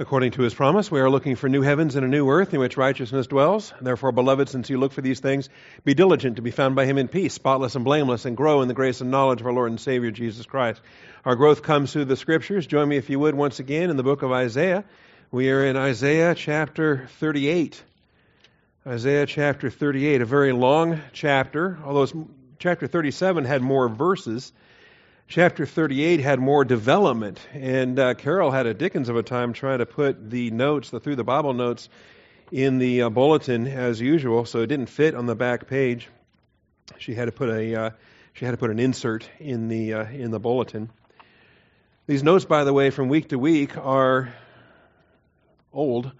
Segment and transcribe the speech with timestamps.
[0.00, 2.60] According to his promise, we are looking for new heavens and a new earth in
[2.60, 3.74] which righteousness dwells.
[3.82, 5.50] Therefore, beloved, since you look for these things,
[5.84, 8.68] be diligent to be found by him in peace, spotless and blameless, and grow in
[8.68, 10.80] the grace and knowledge of our Lord and Savior Jesus Christ.
[11.26, 12.66] Our growth comes through the scriptures.
[12.66, 14.86] Join me, if you would, once again in the book of Isaiah.
[15.30, 17.82] We are in Isaiah chapter 38.
[18.86, 22.26] Isaiah chapter 38, a very long chapter, although
[22.58, 24.50] chapter 37 had more verses.
[25.30, 29.78] Chapter 38 had more development, and uh, Carol had a Dickens of a time trying
[29.78, 31.88] to put the notes, the Through the Bible notes,
[32.50, 36.08] in the uh, bulletin as usual, so it didn't fit on the back page.
[36.98, 37.90] She had to put a uh,
[38.32, 40.90] she had to put an insert in the uh, in the bulletin.
[42.08, 44.34] These notes, by the way, from week to week are
[45.72, 46.10] old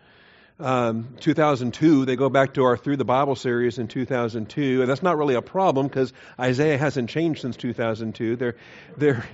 [0.61, 2.05] um, 2002.
[2.05, 5.35] They go back to our Through the Bible series in 2002, and that's not really
[5.35, 8.37] a problem because Isaiah hasn't changed since 2002.
[8.37, 8.57] They're
[8.97, 9.25] they're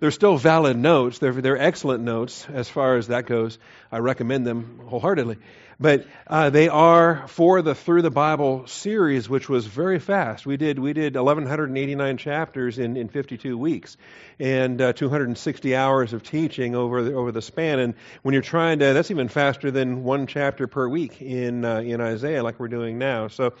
[0.00, 1.18] they're still valid notes.
[1.18, 3.58] They're they're excellent notes as far as that goes.
[3.90, 5.38] I recommend them wholeheartedly.
[5.80, 10.44] But uh, they are for the Through the Bible series, which was very fast.
[10.44, 13.96] We did we did 1,189 chapters in, in 52 weeks,
[14.40, 17.78] and uh, 260 hours of teaching over the, over the span.
[17.78, 21.78] And when you're trying to, that's even faster than one chapter per week in uh,
[21.78, 23.28] in Isaiah, like we're doing now.
[23.28, 23.54] So.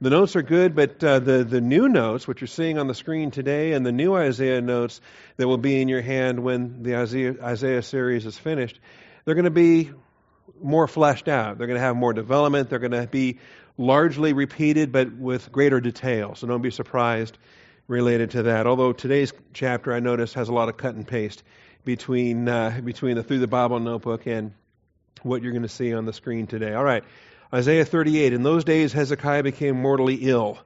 [0.00, 2.94] The notes are good, but uh, the, the new notes, which you're seeing on the
[2.94, 5.00] screen today, and the new Isaiah notes
[5.36, 8.80] that will be in your hand when the Isaiah, Isaiah series is finished,
[9.24, 9.90] they're going to be
[10.60, 11.58] more fleshed out.
[11.58, 12.70] They're going to have more development.
[12.70, 13.38] They're going to be
[13.76, 16.34] largely repeated, but with greater detail.
[16.34, 17.38] So don't be surprised
[17.86, 18.66] related to that.
[18.66, 21.42] Although today's chapter, I notice, has a lot of cut and paste
[21.84, 24.52] between uh, between the Through the Bible notebook and
[25.22, 26.74] what you're going to see on the screen today.
[26.74, 27.04] All right,
[27.54, 28.32] Isaiah 38.
[28.32, 30.58] In those days, Hezekiah became mortally ill.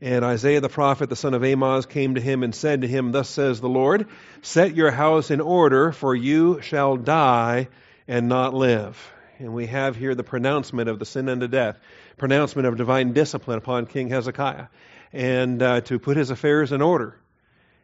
[0.00, 3.10] And Isaiah the prophet, the son of Amoz, came to him and said to him,
[3.10, 4.06] Thus says the Lord,
[4.40, 7.66] Set your house in order, for you shall die
[8.06, 9.12] and not live.
[9.40, 11.80] And we have here the pronouncement of the sin unto death,
[12.16, 14.66] pronouncement of divine discipline upon King Hezekiah,
[15.12, 17.16] and uh, to put his affairs in order.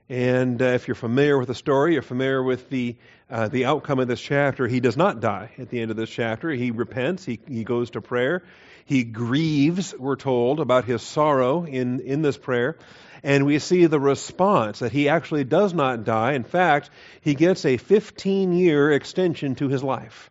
[0.08, 2.96] And uh, if you're familiar with the story, you're familiar with the
[3.28, 4.68] uh, the outcome of this chapter.
[4.68, 6.50] He does not die at the end of this chapter.
[6.50, 7.24] He repents.
[7.24, 8.44] He he goes to prayer.
[8.84, 9.94] He grieves.
[9.98, 12.78] We're told about his sorrow in in this prayer,
[13.24, 16.34] and we see the response that he actually does not die.
[16.34, 16.90] In fact,
[17.20, 20.30] he gets a 15 year extension to his life.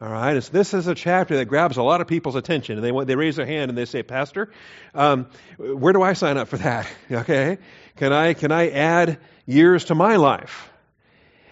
[0.00, 3.04] All right, this is a chapter that grabs a lot of people's attention, and they
[3.04, 4.52] they raise their hand and they say, "Pastor,
[4.94, 6.88] um, where do I sign up for that?
[7.10, 7.58] Okay,
[7.98, 10.70] can I can I add years to my life?"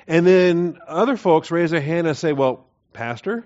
[0.08, 3.44] And then other folks raise their hand and say, "Well, Pastor,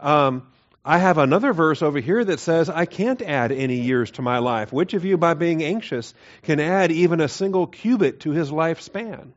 [0.00, 0.42] um,
[0.84, 4.38] I have another verse over here that says I can't add any years to my
[4.38, 4.72] life.
[4.72, 9.32] Which of you, by being anxious, can add even a single cubit to his lifespan?"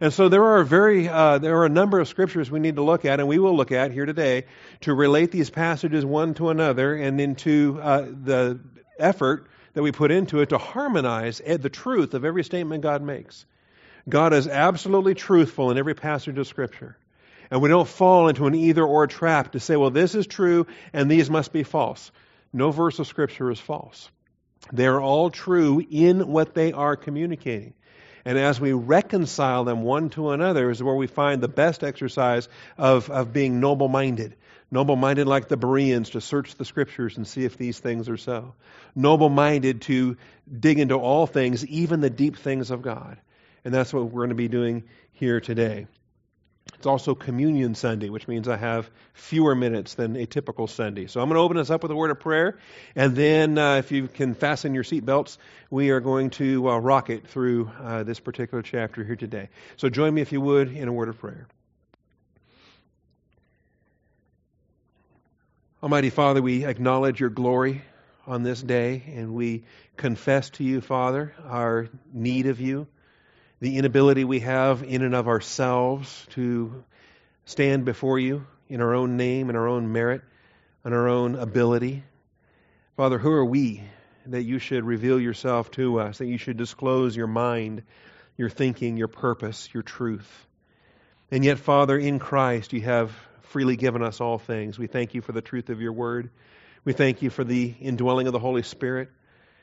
[0.00, 2.82] And so there are very uh, there are a number of scriptures we need to
[2.82, 4.44] look at, and we will look at here today
[4.82, 8.60] to relate these passages one to another, and into uh, the
[8.98, 13.44] effort that we put into it to harmonize the truth of every statement God makes.
[14.08, 16.96] God is absolutely truthful in every passage of Scripture.
[17.50, 20.66] And we don't fall into an either or trap to say, well, this is true
[20.94, 22.10] and these must be false.
[22.54, 24.08] No verse of Scripture is false.
[24.72, 27.74] They are all true in what they are communicating.
[28.24, 32.48] And as we reconcile them one to another is where we find the best exercise
[32.78, 34.36] of, of being noble minded.
[34.76, 38.18] Noble minded like the Bereans to search the scriptures and see if these things are
[38.18, 38.52] so.
[38.94, 40.18] Noble minded to
[40.52, 43.16] dig into all things, even the deep things of God.
[43.64, 45.86] And that's what we're going to be doing here today.
[46.74, 51.06] It's also Communion Sunday, which means I have fewer minutes than a typical Sunday.
[51.06, 52.58] So I'm going to open us up with a word of prayer,
[52.94, 55.38] and then uh, if you can fasten your seatbelts,
[55.70, 59.48] we are going to uh, rock it through uh, this particular chapter here today.
[59.78, 61.46] So join me, if you would, in a word of prayer.
[65.86, 67.80] Almighty Father, we acknowledge your glory
[68.26, 69.62] on this day, and we
[69.96, 72.88] confess to you, Father, our need of you
[73.60, 76.82] the inability we have in and of ourselves to
[77.44, 80.22] stand before you in our own name, in our own merit,
[80.84, 82.02] in our own ability.
[82.96, 83.80] Father, who are we
[84.26, 87.84] that you should reveal yourself to us, that you should disclose your mind,
[88.36, 90.48] your thinking, your purpose, your truth?
[91.30, 94.78] And yet, Father, in Christ, you have freely given us all things.
[94.78, 96.30] We thank you for the truth of your word.
[96.84, 99.08] We thank you for the indwelling of the Holy Spirit.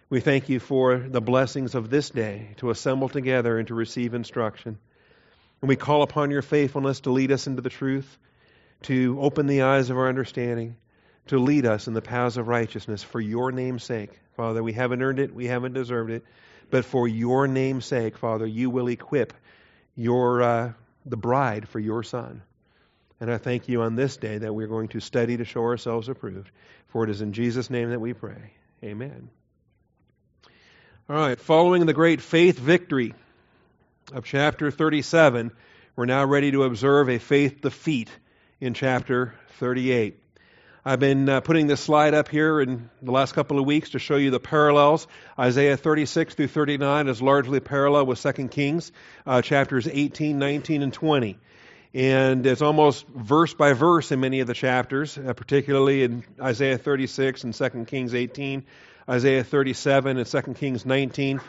[0.10, 4.14] We thank you for the blessings of this day to assemble together and to receive
[4.14, 4.78] instruction.
[5.62, 8.18] And we call upon your faithfulness to lead us into the truth,
[8.84, 10.76] to open the eyes of our understanding,
[11.28, 14.12] to lead us in the paths of righteousness for your name's sake.
[14.36, 16.24] Father, we haven't earned it, we haven't deserved it,
[16.70, 19.34] but for your name's sake, Father, you will equip
[19.96, 20.74] your uh,
[21.06, 22.42] the bride for your son.
[23.20, 26.10] And I thank you on this day that we're going to study to show ourselves
[26.10, 26.52] approved.
[26.88, 28.52] For it is in Jesus' name that we pray.
[28.84, 29.30] Amen.
[31.10, 33.14] All right, following the great faith victory
[34.14, 35.52] of chapter 37,
[35.96, 38.10] we're now ready to observe a faith defeat
[38.60, 40.20] in chapter 38.
[40.86, 44.00] I've been uh, putting this slide up here in the last couple of weeks to
[44.00, 45.08] show you the parallels.
[45.40, 48.92] Isaiah 36 through 39 is largely parallel with 2 Kings,
[49.26, 51.38] uh, chapters 18, 19, and 20.
[51.94, 56.80] And it's almost verse by verse in many of the chapters, uh, particularly in Isaiah
[56.80, 58.64] 36 and 2 Kings 18,
[59.08, 61.40] Isaiah 37 and 2 Kings 19.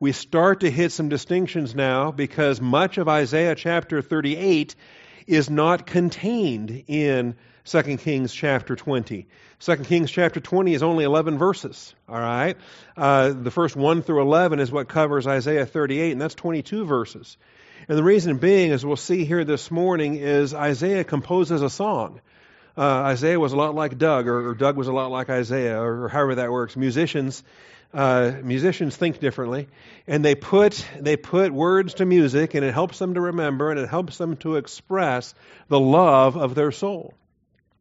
[0.00, 4.74] We start to hit some distinctions now because much of Isaiah chapter 38
[5.26, 9.26] is not contained in 2 Kings chapter 20.
[9.60, 12.58] 2 Kings chapter 20 is only 11 verses, all right?
[12.94, 17.38] Uh, the first 1 through 11 is what covers Isaiah 38, and that's 22 verses.
[17.86, 22.22] And the reason being, as we'll see here this morning, is Isaiah composes a song.
[22.78, 25.80] Uh, Isaiah was a lot like Doug, or, or, Doug was a lot like Isaiah,
[25.80, 26.76] or, however that works.
[26.76, 27.44] Musicians,
[27.92, 29.68] uh, musicians think differently,
[30.06, 33.78] and they put they put words to music, and it helps them to remember, and
[33.78, 35.34] it helps them to express
[35.68, 37.12] the love of their soul.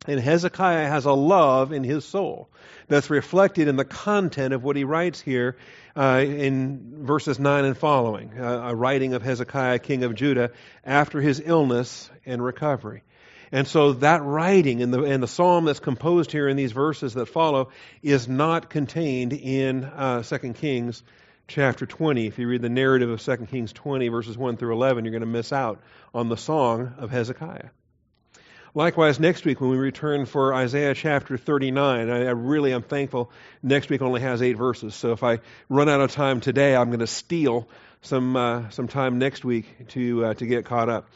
[0.05, 2.49] And Hezekiah has a love in his soul
[2.89, 5.55] that's reflected in the content of what he writes here
[5.95, 10.51] uh, in verses 9 and following, uh, a writing of Hezekiah, king of Judah,
[10.83, 13.03] after his illness and recovery.
[13.51, 17.13] And so that writing and the, and the psalm that's composed here in these verses
[17.13, 17.69] that follow
[18.01, 21.03] is not contained in uh, 2 Kings
[21.47, 22.25] chapter 20.
[22.25, 25.21] If you read the narrative of 2 Kings 20, verses 1 through 11, you're going
[25.21, 25.83] to miss out
[26.15, 27.69] on the song of Hezekiah.
[28.75, 33.31] Likewise, next week when we return for Isaiah chapter 39, I, I really am thankful
[33.61, 34.95] next week only has eight verses.
[34.95, 37.67] So if I run out of time today, I'm going to steal
[38.01, 41.07] some uh, some time next week to uh, to get caught up.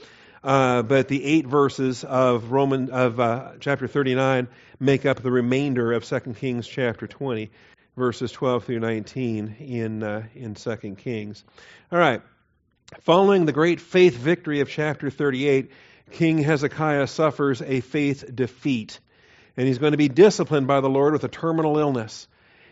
[0.44, 4.50] Uh, but the eight verses of Roman of uh, chapter 39
[4.80, 7.50] make up the remainder of 2 Kings chapter 20,
[7.95, 11.44] verses 12 through 19 in uh, in 2 Kings.
[11.92, 12.21] All right.
[13.01, 15.71] Following the great faith victory of chapter 38,
[16.12, 19.00] King Hezekiah suffers a faith defeat,
[19.56, 22.27] and he's going to be disciplined by the Lord with a terminal illness.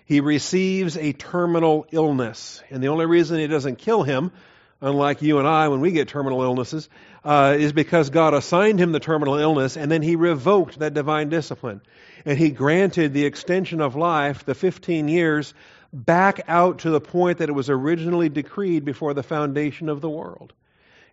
[0.06, 4.32] He receives a terminal illness, and the only reason it doesn't kill him,
[4.82, 6.88] unlike you and I when we get terminal illnesses,
[7.24, 11.30] uh, is because God assigned him the terminal illness, and then he revoked that divine
[11.30, 11.82] discipline.
[12.24, 15.54] And he granted the extension of life, the 15 years,
[15.92, 20.10] back out to the point that it was originally decreed before the foundation of the
[20.10, 20.54] world.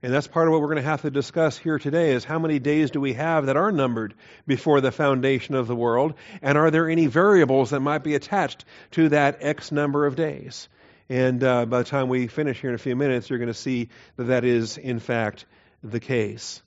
[0.02, 2.40] And that's part of what we're going to have to discuss here today is how
[2.40, 4.14] many days do we have that are numbered
[4.48, 6.14] before the foundation of the world?
[6.42, 10.68] And are there any variables that might be attached to that X number of days?
[11.08, 13.54] And uh, by the time we finish here in a few minutes, you're going to
[13.54, 15.44] see that that is, in fact,
[15.84, 16.62] the case.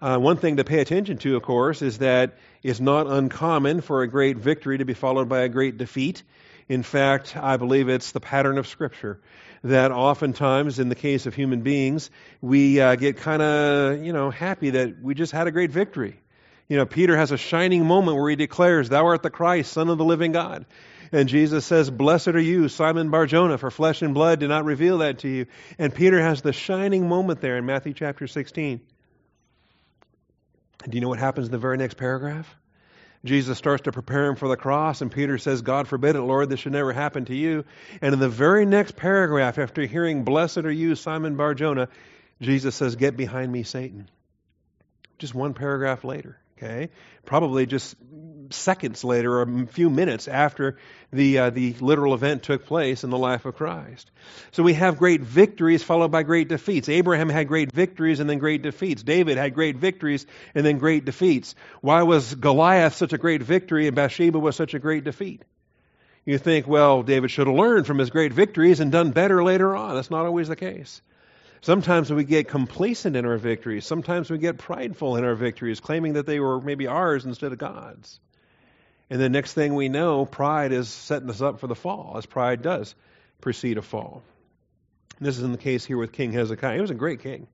[0.00, 4.02] Uh, one thing to pay attention to, of course, is that it's not uncommon for
[4.02, 6.24] a great victory to be followed by a great defeat.
[6.68, 9.20] In fact, I believe it's the pattern of Scripture
[9.66, 12.10] that oftentimes, in the case of human beings,
[12.40, 16.20] we uh, get kind of, you know, happy that we just had a great victory.
[16.68, 19.88] You know, Peter has a shining moment where he declares, Thou art the Christ, Son
[19.88, 20.66] of the living God.
[21.12, 24.98] And Jesus says, Blessed are you, Simon Barjona, for flesh and blood did not reveal
[24.98, 25.46] that to you.
[25.78, 28.80] And Peter has the shining moment there in Matthew chapter 16.
[30.88, 32.54] Do you know what happens in the very next paragraph?
[33.26, 36.48] Jesus starts to prepare him for the cross, and Peter says, God forbid it, Lord,
[36.48, 37.64] this should never happen to you.
[38.00, 41.88] And in the very next paragraph, after hearing, Blessed are you, Simon Barjona,
[42.40, 44.08] Jesus says, Get behind me, Satan.
[45.18, 46.38] Just one paragraph later.
[46.56, 46.88] Okay,
[47.26, 47.96] probably just
[48.50, 50.78] seconds later, or a few minutes after
[51.12, 54.10] the uh, the literal event took place in the life of Christ.
[54.52, 56.88] So we have great victories followed by great defeats.
[56.88, 59.02] Abraham had great victories and then great defeats.
[59.02, 61.54] David had great victories and then great defeats.
[61.80, 65.42] Why was Goliath such a great victory and Bathsheba was such a great defeat?
[66.24, 69.76] You think, well, David should have learned from his great victories and done better later
[69.76, 69.94] on.
[69.94, 71.00] That's not always the case.
[71.60, 73.86] Sometimes we get complacent in our victories.
[73.86, 77.58] Sometimes we get prideful in our victories, claiming that they were maybe ours instead of
[77.58, 78.20] God's.
[79.08, 82.26] And the next thing we know, pride is setting us up for the fall, as
[82.26, 82.94] pride does
[83.40, 84.22] precede a fall.
[85.20, 86.74] This is in the case here with King Hezekiah.
[86.74, 87.46] He was a great king.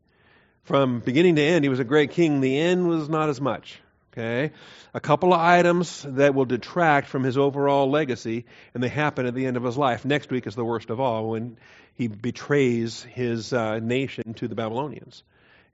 [0.64, 2.40] From beginning to end, he was a great king.
[2.40, 3.80] The end was not as much.
[4.12, 4.52] Okay?
[4.92, 9.34] A couple of items that will detract from his overall legacy, and they happen at
[9.34, 10.04] the end of his life.
[10.04, 11.56] Next week is the worst of all, when
[11.94, 15.22] he betrays his uh, nation to the Babylonians.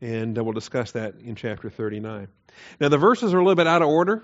[0.01, 2.29] And uh, we'll discuss that in chapter 39.
[2.81, 4.23] Now, the verses are a little bit out of order.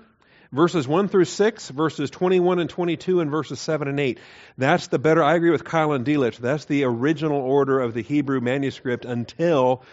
[0.51, 4.19] Verses 1 through 6, verses 21 and 22, and verses 7 and 8.
[4.57, 8.03] That's the better, I agree with Keil and Delitzsch, that's the original order of the
[8.03, 9.83] Hebrew manuscript until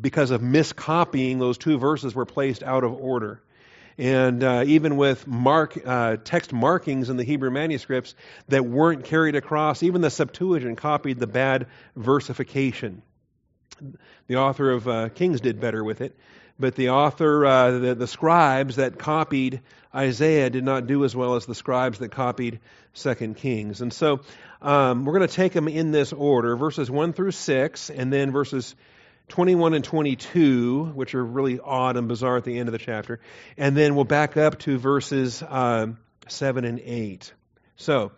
[0.00, 3.40] because of miscopying, those two verses were placed out of order.
[3.96, 8.14] And uh, even with mark, uh, text markings in the Hebrew manuscripts
[8.48, 13.02] that weren't carried across, even the Septuagint copied the bad versification.
[14.26, 16.16] The author of uh, Kings did better with it,
[16.58, 19.60] but the author, uh, the, the scribes that copied
[19.94, 22.60] Isaiah did not do as well as the scribes that copied
[22.94, 23.80] Second Kings.
[23.80, 24.20] And so
[24.60, 28.32] um, we're going to take them in this order verses 1 through 6, and then
[28.32, 28.74] verses
[29.28, 33.20] 21 and 22, which are really odd and bizarre at the end of the chapter.
[33.56, 37.32] And then we'll back up to verses um, 7 and 8.
[37.76, 38.12] So,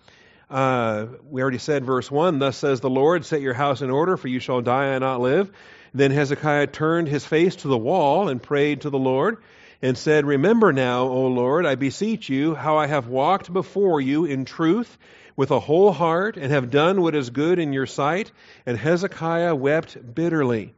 [0.50, 4.16] uh, we already said verse 1 Thus says the Lord, set your house in order,
[4.16, 5.50] for you shall die and not live.
[5.94, 9.38] Then Hezekiah turned his face to the wall and prayed to the Lord
[9.82, 14.24] and said, Remember now, O Lord, I beseech you, how I have walked before you
[14.24, 14.98] in truth
[15.36, 18.30] with a whole heart and have done what is good in your sight.
[18.64, 20.74] And Hezekiah wept bitterly.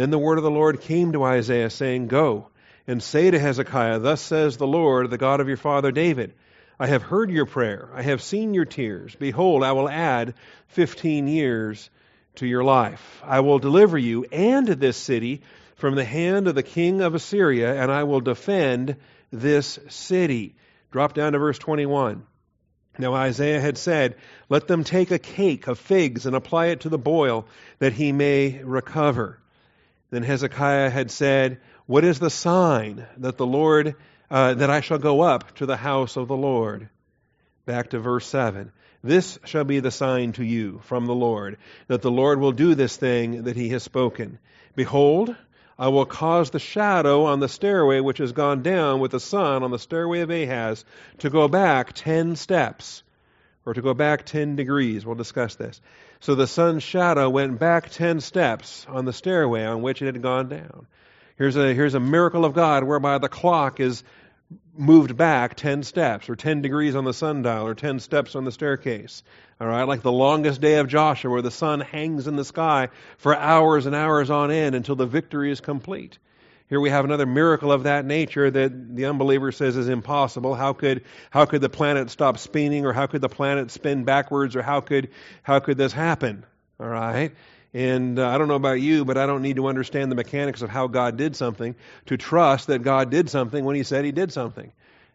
[0.00, 2.48] Then the word of the Lord came to Isaiah, saying, Go
[2.86, 6.32] and say to Hezekiah, Thus says the Lord, the God of your father David,
[6.78, 9.14] I have heard your prayer, I have seen your tears.
[9.14, 10.32] Behold, I will add
[10.68, 11.90] fifteen years
[12.36, 13.20] to your life.
[13.22, 15.42] I will deliver you and this city
[15.76, 18.96] from the hand of the king of Assyria, and I will defend
[19.30, 20.54] this city.
[20.92, 22.24] Drop down to verse 21.
[22.98, 24.16] Now Isaiah had said,
[24.48, 27.44] Let them take a cake of figs and apply it to the boil,
[27.80, 29.36] that he may recover.
[30.10, 33.94] Then Hezekiah had said, What is the sign that the Lord,
[34.30, 36.88] uh, that I shall go up to the house of the Lord?
[37.64, 38.72] Back to verse 7.
[39.02, 42.74] This shall be the sign to you from the Lord, that the Lord will do
[42.74, 44.38] this thing that he has spoken.
[44.76, 45.34] Behold,
[45.78, 49.62] I will cause the shadow on the stairway which has gone down with the sun
[49.62, 50.84] on the stairway of Ahaz
[51.18, 53.02] to go back ten steps,
[53.66, 55.04] or to go back ten degrees.
[55.04, 55.80] We'll discuss this.
[56.20, 60.22] So the sun's shadow went back 10 steps on the stairway on which it had
[60.22, 60.86] gone down.
[61.36, 64.04] Here's a, here's a miracle of God whereby the clock is
[64.76, 68.52] moved back 10 steps, or 10 degrees on the sundial, or 10 steps on the
[68.52, 69.22] staircase.
[69.60, 72.88] All right, like the longest day of Joshua, where the sun hangs in the sky
[73.18, 76.18] for hours and hours on end until the victory is complete.
[76.70, 80.54] Here we have another miracle of that nature that the unbeliever says is impossible.
[80.54, 84.54] How could how could the planet stop spinning, or how could the planet spin backwards,
[84.54, 85.10] or how could
[85.42, 86.46] how could this happen?
[86.78, 87.32] All right.
[87.74, 90.62] And uh, I don't know about you, but I don't need to understand the mechanics
[90.62, 91.74] of how God did something
[92.06, 94.70] to trust that God did something when He said He did something,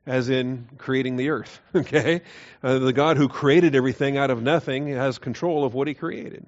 [0.06, 1.62] as in creating the earth.
[1.76, 2.22] Okay?
[2.62, 6.46] Uh, the God who created everything out of nothing has control of what He created.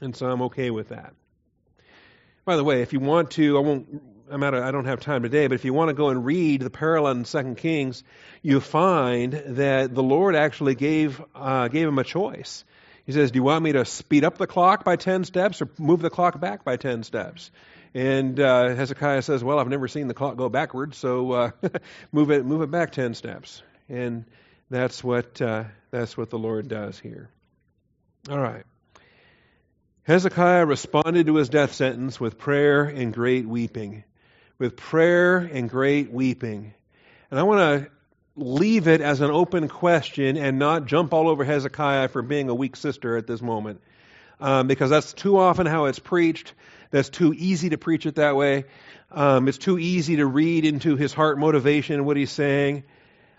[0.00, 1.12] And so I'm okay with that.
[2.50, 4.02] By the way, if you want to, I won't.
[4.28, 6.26] I'm out of, I don't have time today, but if you want to go and
[6.26, 8.02] read the parallel in Second Kings,
[8.42, 12.64] you find that the Lord actually gave uh, gave him a choice.
[13.06, 15.70] He says, "Do you want me to speed up the clock by ten steps or
[15.78, 17.52] move the clock back by ten steps?"
[17.94, 21.50] And uh, Hezekiah says, "Well, I've never seen the clock go backwards, so uh,
[22.10, 24.24] move it move it back ten steps." And
[24.70, 27.30] that's what uh, that's what the Lord does here.
[28.28, 28.64] All right.
[30.04, 34.04] Hezekiah responded to his death sentence with prayer and great weeping.
[34.58, 36.72] With prayer and great weeping.
[37.30, 37.90] And I want to
[38.34, 42.54] leave it as an open question and not jump all over Hezekiah for being a
[42.54, 43.82] weak sister at this moment.
[44.40, 46.54] Um, because that's too often how it's preached.
[46.90, 48.64] That's too easy to preach it that way.
[49.10, 52.84] Um, it's too easy to read into his heart motivation and what he's saying.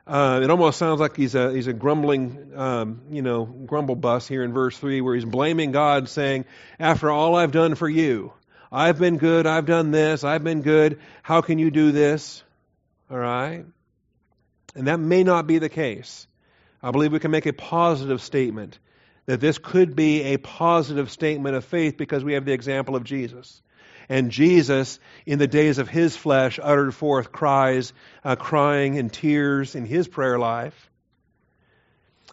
[0.08, 4.28] Uh, it almost sounds like he's a he's a grumbling, um, you know, grumble bus
[4.28, 6.46] here in verse three, where he's blaming God, saying,
[6.80, 8.34] "After all I've done for you,
[8.72, 9.46] I've been good.
[9.46, 10.24] I've done this.
[10.24, 11.00] I've been good.
[11.22, 12.44] How can you do this?"
[13.12, 13.64] All right,
[14.76, 16.28] and that may not be the case.
[16.82, 18.80] I believe we can make a positive statement
[19.28, 23.04] that this could be a positive statement of faith because we have the example of
[23.04, 23.62] Jesus.
[24.12, 27.94] And Jesus, in the days of his flesh, uttered forth cries,
[28.26, 30.92] uh, crying and tears in his prayer life.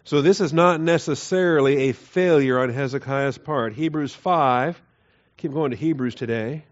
[0.03, 3.71] So this is not necessarily a failure on Hezekiah's part.
[3.71, 4.81] Hebrews 5,
[5.37, 6.65] keep going to Hebrews today.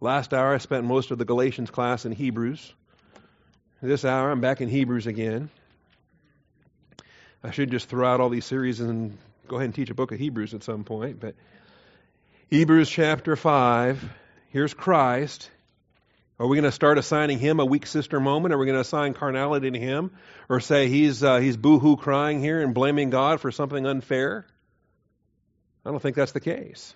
[0.00, 2.74] Last hour I spent most of the Galatians class in Hebrews.
[3.80, 5.48] This hour I'm back in Hebrews again.
[7.44, 9.16] I should just throw out all these series and
[9.46, 11.36] go ahead and teach a book of Hebrews at some point, but
[12.48, 14.16] Hebrews chapter 5
[14.50, 15.50] here's Christ.
[16.38, 18.54] Are we going to start assigning him a weak sister moment?
[18.54, 20.12] Are we going to assign carnality to him?
[20.48, 24.46] Or say he's, uh, he's boo-hoo crying here and blaming God for something unfair?
[25.84, 26.94] I don't think that's the case.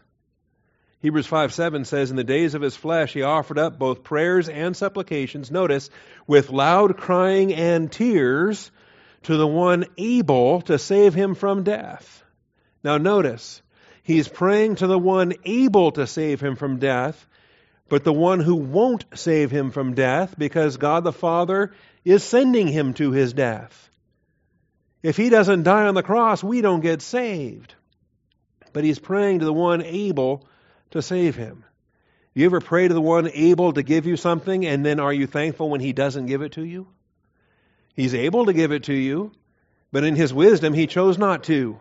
[1.01, 4.49] Hebrews 5 7 says, In the days of his flesh, he offered up both prayers
[4.49, 5.91] and supplications, notice,
[6.27, 8.71] with loud crying and tears
[9.25, 12.25] to the one able to save him from death.
[12.83, 13.63] Now, notice,
[14.05, 17.27] He's praying to the one able to save him from death,
[17.95, 21.73] but the one who won't save him from death because God the Father
[22.05, 23.89] is sending him to his death.
[25.05, 27.77] If he doesn't die on the cross, we don't get saved.
[28.73, 30.45] But he's praying to the one able
[30.91, 31.65] to save him.
[32.35, 35.29] You ever pray to the one able to give you something, and then are you
[35.29, 36.89] thankful when he doesn't give it to you?
[37.95, 39.31] He's able to give it to you,
[39.93, 41.79] but in his wisdom, he chose not to.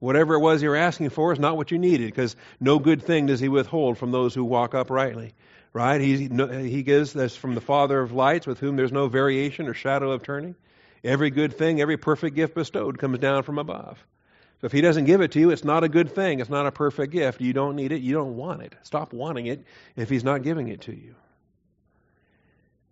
[0.00, 3.26] Whatever it was you're asking for is not what you needed, because no good thing
[3.26, 5.34] does he withhold from those who walk uprightly.
[5.72, 6.00] Right?
[6.00, 9.74] He, he gives this from the Father of lights, with whom there's no variation or
[9.74, 10.56] shadow of turning.
[11.04, 14.04] Every good thing, every perfect gift bestowed comes down from above.
[14.60, 16.40] So if he doesn't give it to you, it's not a good thing.
[16.40, 17.40] It's not a perfect gift.
[17.40, 18.02] You don't need it.
[18.02, 18.74] You don't want it.
[18.82, 19.64] Stop wanting it
[19.96, 21.14] if he's not giving it to you.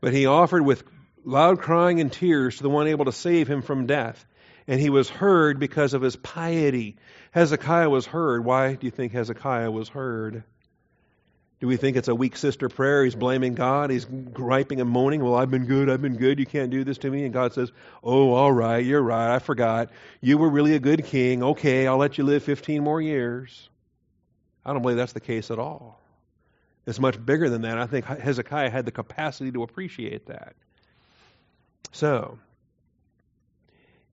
[0.00, 0.84] But he offered with
[1.24, 4.24] loud crying and tears to the one able to save him from death
[4.68, 6.96] and he was heard because of his piety.
[7.32, 8.44] Hezekiah was heard.
[8.44, 10.44] Why do you think Hezekiah was heard?
[11.60, 13.02] Do we think it's a weak sister prayer?
[13.02, 13.90] He's blaming God.
[13.90, 15.24] He's griping and moaning.
[15.24, 15.90] Well, I've been good.
[15.90, 16.38] I've been good.
[16.38, 17.24] You can't do this to me.
[17.24, 17.72] And God says,
[18.04, 18.84] Oh, all right.
[18.84, 19.34] You're right.
[19.34, 19.90] I forgot.
[20.20, 21.42] You were really a good king.
[21.42, 23.68] Okay, I'll let you live 15 more years.
[24.64, 26.00] I don't believe that's the case at all.
[26.86, 27.78] It's much bigger than that.
[27.78, 30.54] I think Hezekiah had the capacity to appreciate that.
[31.90, 32.38] So,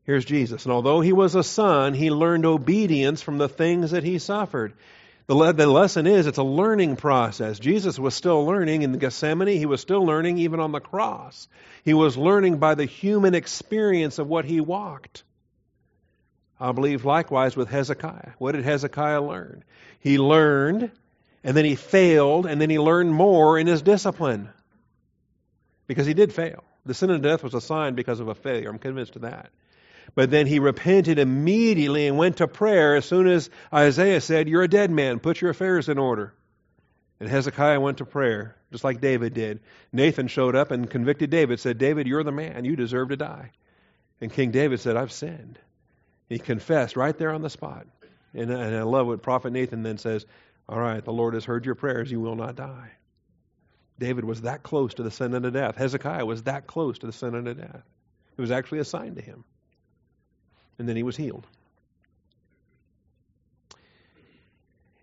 [0.05, 0.65] Here's Jesus.
[0.65, 4.73] And although he was a son, he learned obedience from the things that he suffered.
[5.27, 7.57] The, le- the lesson is it's a learning process.
[7.57, 9.57] Jesus was still learning in Gethsemane.
[9.57, 11.47] He was still learning even on the cross.
[11.83, 15.23] He was learning by the human experience of what he walked.
[16.59, 18.33] I believe likewise with Hezekiah.
[18.37, 19.63] What did Hezekiah learn?
[19.99, 20.91] He learned,
[21.43, 24.49] and then he failed, and then he learned more in his discipline.
[25.87, 26.63] Because he did fail.
[26.85, 28.69] The sin of death was a sign because of a failure.
[28.69, 29.49] I'm convinced of that.
[30.13, 34.63] But then he repented immediately and went to prayer as soon as Isaiah said, You're
[34.63, 36.33] a dead man, put your affairs in order.
[37.19, 39.61] And Hezekiah went to prayer, just like David did.
[39.91, 43.51] Nathan showed up and convicted David, said, David, you're the man, you deserve to die.
[44.21, 45.57] And King David said, I've sinned.
[46.27, 47.87] He confessed right there on the spot.
[48.33, 50.25] And, and I love what Prophet Nathan then says,
[50.67, 52.91] All right, the Lord has heard your prayers, you will not die.
[53.97, 55.77] David was that close to the sin unto death.
[55.77, 57.83] Hezekiah was that close to the sin unto death.
[58.37, 59.45] It was actually assigned to him
[60.79, 61.45] and then he was healed.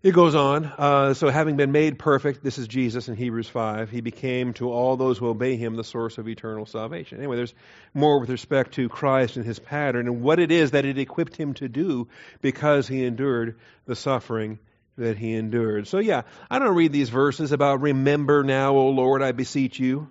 [0.02, 0.64] It goes on.
[0.64, 4.72] Uh, so, having been made perfect, this is Jesus in Hebrews 5, he became to
[4.72, 7.18] all those who obey him the source of eternal salvation.
[7.18, 7.54] Anyway, there's
[7.94, 11.36] more with respect to Christ and his pattern and what it is that it equipped
[11.36, 12.08] him to do
[12.40, 14.58] because he endured the suffering
[14.98, 15.86] that he endured.
[15.86, 20.10] So, yeah, I don't read these verses about remember now, O Lord, I beseech you.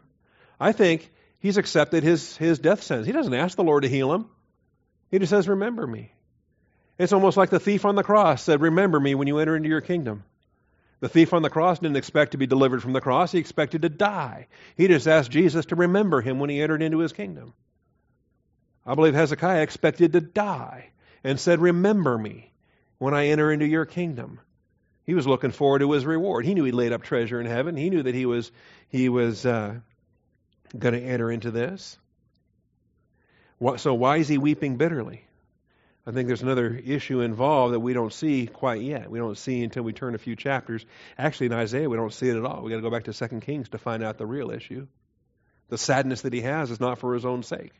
[0.58, 3.08] I think he's accepted his, his death sentence.
[3.08, 4.30] He doesn't ask the Lord to heal him.
[5.12, 6.14] He just says, Remember me.
[6.98, 9.70] It's almost like the thief on the cross said, Remember me when you enter into
[9.70, 10.24] your kingdom.
[11.02, 13.82] The thief on the cross didn't expect to be delivered from the cross, he expected
[13.82, 14.48] to die.
[14.78, 17.54] He just asked Jesus to remember him when he entered into his kingdom.
[18.86, 20.92] I believe Hezekiah expected to die
[21.24, 22.52] and said, Remember me
[23.00, 24.40] when I enter into your kingdom.
[25.04, 26.46] He was looking forward to his reward.
[26.46, 27.76] He knew he laid up treasure in heaven.
[27.76, 28.52] He knew that he was
[28.90, 29.80] he was uh,
[30.78, 31.98] going to enter into this.
[33.78, 35.24] So why is he weeping bitterly?
[36.06, 39.12] I think there's another issue involved that we don't see quite yet.
[39.12, 40.84] We don't see until we turn a few chapters.
[41.16, 42.64] Actually, in Isaiah, we don't see it at all.
[42.64, 44.88] We've got to go back to Second Kings to find out the real issue.
[45.70, 47.72] The sadness that he has is not for his own sake.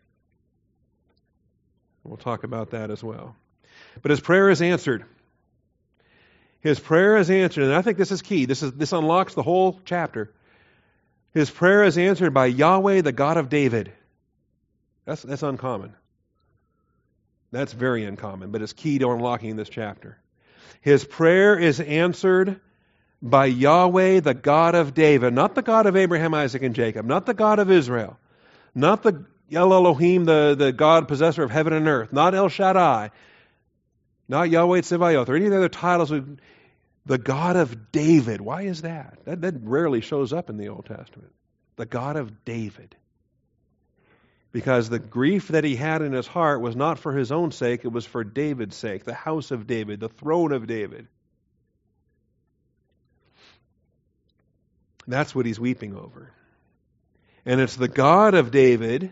[2.04, 3.36] We'll talk about that as well.
[4.02, 5.04] But his prayer is answered.
[6.62, 8.46] His prayer is answered, and I think this is key.
[8.46, 10.32] This is this unlocks the whole chapter.
[11.34, 13.92] His prayer is answered by Yahweh, the God of David.
[15.06, 15.94] That's, that's uncommon.
[17.52, 20.18] That's very uncommon, but it's key to unlocking this chapter.
[20.82, 22.60] His prayer is answered
[23.22, 27.26] by Yahweh, the God of David, not the God of Abraham, Isaac, and Jacob, not
[27.26, 28.18] the God of Israel,
[28.74, 33.12] not the El Elyon, the, the God possessor of heaven and earth, not El Shaddai,
[34.30, 36.14] not Yahweh Tsevaoth, or any of the other titles.
[37.06, 38.40] The God of David.
[38.40, 39.18] Why is that?
[39.26, 39.42] that?
[39.42, 41.34] That rarely shows up in the Old Testament.
[41.76, 42.96] The God of David
[44.52, 47.86] because the grief that he had in his heart was not for his own sake,
[47.86, 51.08] it was for David's sake, the house of David, the throne of David.
[55.08, 56.32] That's what he's weeping over.
[57.46, 59.12] And it's the God of David.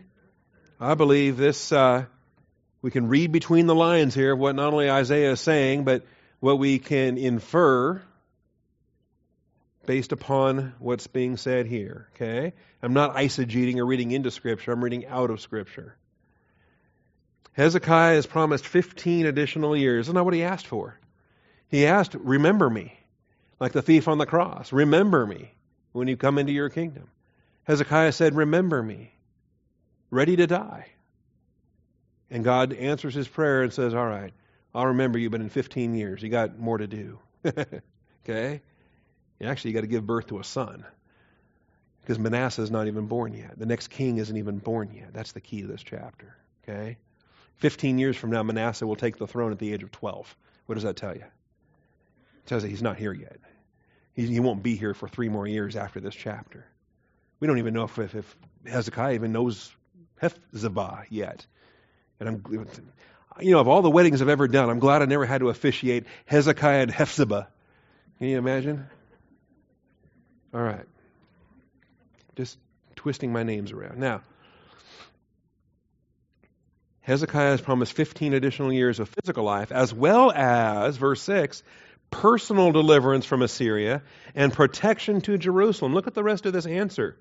[0.80, 2.06] I believe this, uh,
[2.82, 6.06] we can read between the lines here of what not only Isaiah is saying, but
[6.40, 8.02] what we can infer
[9.90, 12.08] based upon what's being said here.
[12.14, 12.54] Okay?
[12.84, 15.96] I'm not eisegeting or reading into Scripture, I'm reading out of Scripture.
[17.54, 20.06] Hezekiah is promised 15 additional years.
[20.06, 21.00] Isn't that what he asked for?
[21.70, 23.00] He asked, Remember me,
[23.60, 24.72] like the thief on the cross.
[24.72, 25.56] Remember me
[25.92, 27.10] when you come into your kingdom.
[27.64, 29.12] Hezekiah said, Remember me,
[30.12, 30.86] ready to die.
[32.30, 34.34] And God answers his prayer and says, All right,
[34.76, 37.18] I'll remember you, but in 15 years, you got more to do.
[38.24, 38.62] okay?
[39.42, 40.86] Actually, you got to give birth to a son.
[42.02, 43.58] Because Manasseh is not even born yet.
[43.58, 45.14] The next king isn't even born yet.
[45.14, 46.36] That's the key to this chapter.
[46.64, 46.98] Okay?
[47.58, 50.36] 15 years from now, Manasseh will take the throne at the age of 12.
[50.66, 51.22] What does that tell you?
[51.22, 53.38] It tells you he's not here yet.
[54.14, 56.66] He, he won't be here for three more years after this chapter.
[57.40, 59.72] We don't even know if, if, if Hezekiah even knows
[60.22, 61.46] Hephzibah yet.
[62.20, 62.68] And I'm,
[63.40, 65.50] you know, of all the weddings I've ever done, I'm glad I never had to
[65.50, 67.48] officiate Hezekiah and Hephzibah.
[68.18, 68.88] Can you imagine?
[70.54, 70.86] All right.
[72.36, 72.58] Just
[72.96, 74.00] twisting my names around.
[74.00, 74.22] Now,
[77.02, 81.64] Hezekiah has promised 15 additional years of physical life, as well as, verse 6,
[82.12, 84.04] personal deliverance from Assyria
[84.36, 85.94] and protection to Jerusalem.
[85.94, 87.18] Look at the rest of this answer.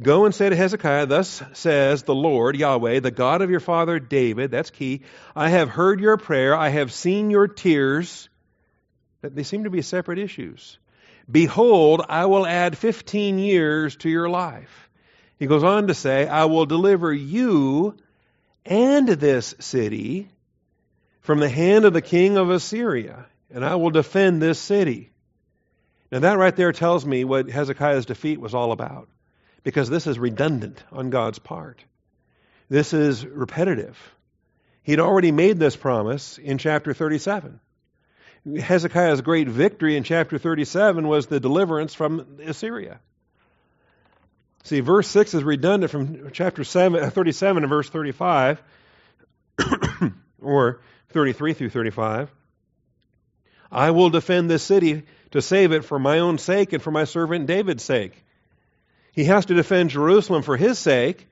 [0.00, 4.00] Go and say to Hezekiah, Thus says the Lord, Yahweh, the God of your father
[4.00, 5.02] David, that's key.
[5.36, 8.28] I have heard your prayer, I have seen your tears.
[9.22, 10.78] They seem to be separate issues.
[11.30, 14.90] Behold, I will add 15 years to your life.
[15.38, 17.96] He goes on to say, I will deliver you
[18.64, 20.28] and this city
[21.20, 25.10] from the hand of the king of Assyria, and I will defend this city.
[26.12, 29.08] Now, that right there tells me what Hezekiah's defeat was all about,
[29.62, 31.82] because this is redundant on God's part.
[32.68, 33.98] This is repetitive.
[34.82, 37.58] He'd already made this promise in chapter 37.
[38.46, 43.00] Hezekiah's great victory in chapter 37 was the deliverance from Assyria.
[44.64, 48.62] See, verse 6 is redundant from chapter 7, uh, 37 and verse 35,
[50.42, 50.80] or
[51.10, 52.30] 33 through 35.
[53.72, 57.04] I will defend this city to save it for my own sake and for my
[57.04, 58.12] servant David's sake.
[59.12, 61.26] He has to defend Jerusalem for his sake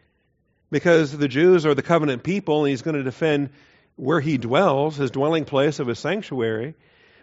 [0.70, 3.50] because the Jews are the covenant people and he's going to defend
[3.96, 6.74] where he dwells, his dwelling place of his sanctuary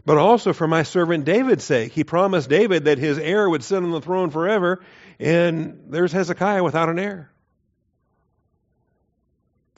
[0.05, 1.91] but also for my servant David's sake.
[1.91, 4.83] He promised David that his heir would sit on the throne forever,
[5.19, 7.31] and there's Hezekiah without an heir.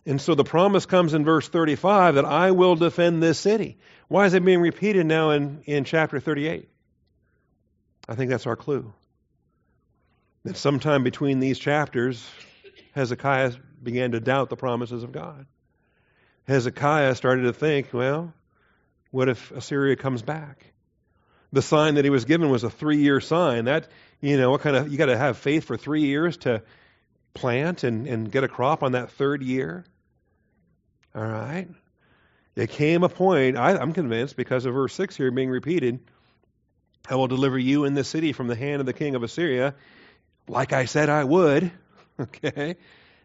[0.05, 3.77] And so the promise comes in verse 35 that I will defend this city.
[4.07, 6.67] Why is it being repeated now in, in chapter 38?
[8.09, 8.91] I think that's our clue.
[10.43, 12.27] That sometime between these chapters,
[12.93, 15.45] Hezekiah began to doubt the promises of God.
[16.47, 18.33] Hezekiah started to think, well,
[19.11, 20.65] what if Assyria comes back?
[21.53, 23.65] The sign that he was given was a three year sign.
[23.65, 23.89] That,
[24.21, 26.63] you know, what kind of, you got to have faith for three years to
[27.33, 29.85] plant and, and get a crop on that third year.
[31.13, 31.67] All right.
[32.55, 35.99] It came a point, I, I'm convinced, because of verse 6 here being repeated,
[37.09, 39.73] I will deliver you in this city from the hand of the king of Assyria,
[40.47, 41.71] like I said I would.
[42.19, 42.75] Okay?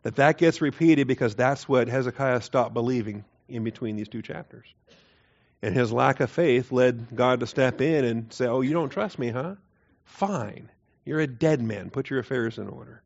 [0.05, 4.65] That that gets repeated because that's what Hezekiah stopped believing in between these two chapters.
[5.63, 8.91] And his lack of faith led God to step in and say, Oh, you don't
[8.91, 9.55] trust me, huh?
[10.05, 10.71] Fine.
[11.05, 11.91] You're a dead man.
[11.91, 13.03] Put your affairs in order.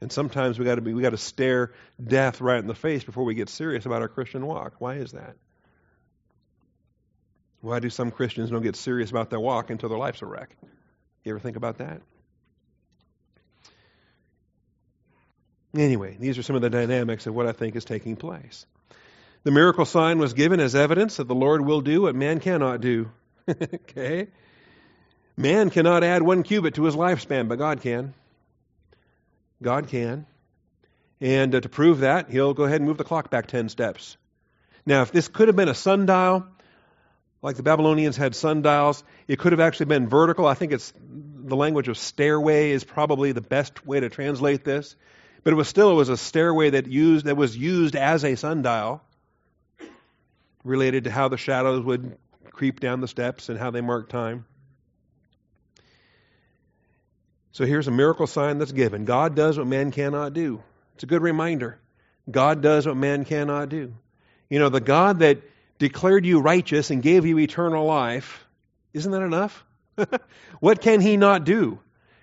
[0.00, 3.04] And sometimes we got to be we got to stare death right in the face
[3.04, 4.74] before we get serious about our Christian walk.
[4.78, 5.36] Why is that?
[7.60, 10.56] Why do some Christians don't get serious about their walk until their life's a wreck?
[11.24, 12.00] You ever think about that?
[15.76, 18.64] Anyway, these are some of the dynamics of what I think is taking place.
[19.42, 22.80] The miracle sign was given as evidence that the Lord will do what man cannot
[22.80, 23.10] do.
[23.48, 24.28] okay?
[25.36, 28.12] Man cannot add one cubit to his lifespan, but God can.
[29.62, 30.26] God can.
[31.22, 34.18] And uh, to prove that, he'll go ahead and move the clock back 10 steps.
[34.84, 36.46] Now, if this could have been a sundial,
[37.40, 40.46] like the Babylonians had sundials, it could have actually been vertical.
[40.46, 44.96] I think it's the language of stairway is probably the best way to translate this.
[45.44, 48.34] But it was still it was a stairway that used that was used as a
[48.34, 49.00] sundial
[50.64, 52.16] related to how the shadows would
[52.50, 54.44] creep down the steps and how they mark time.
[57.52, 59.04] So here's a miracle sign that's given.
[59.04, 60.62] God does what man cannot do.
[60.94, 61.78] It's a good reminder.
[62.30, 63.94] God does what man cannot do.
[64.48, 65.38] You know, the God that
[65.78, 68.46] declared you righteous and gave you eternal life,
[68.92, 69.64] isn't that enough?
[70.60, 71.78] what can he not do?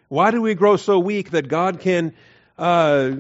[0.08, 2.14] Why do we grow so weak that God can
[2.58, 3.12] uh,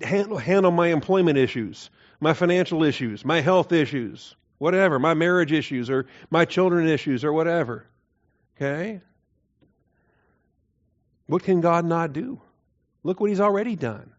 [0.00, 1.90] handle, handle my employment issues?
[2.22, 7.32] My financial issues, my health issues, whatever, my marriage issues, or my children issues, or
[7.32, 7.84] whatever.
[8.56, 9.00] Okay?
[11.26, 12.40] What can God not do?
[13.02, 14.12] Look what He's already done.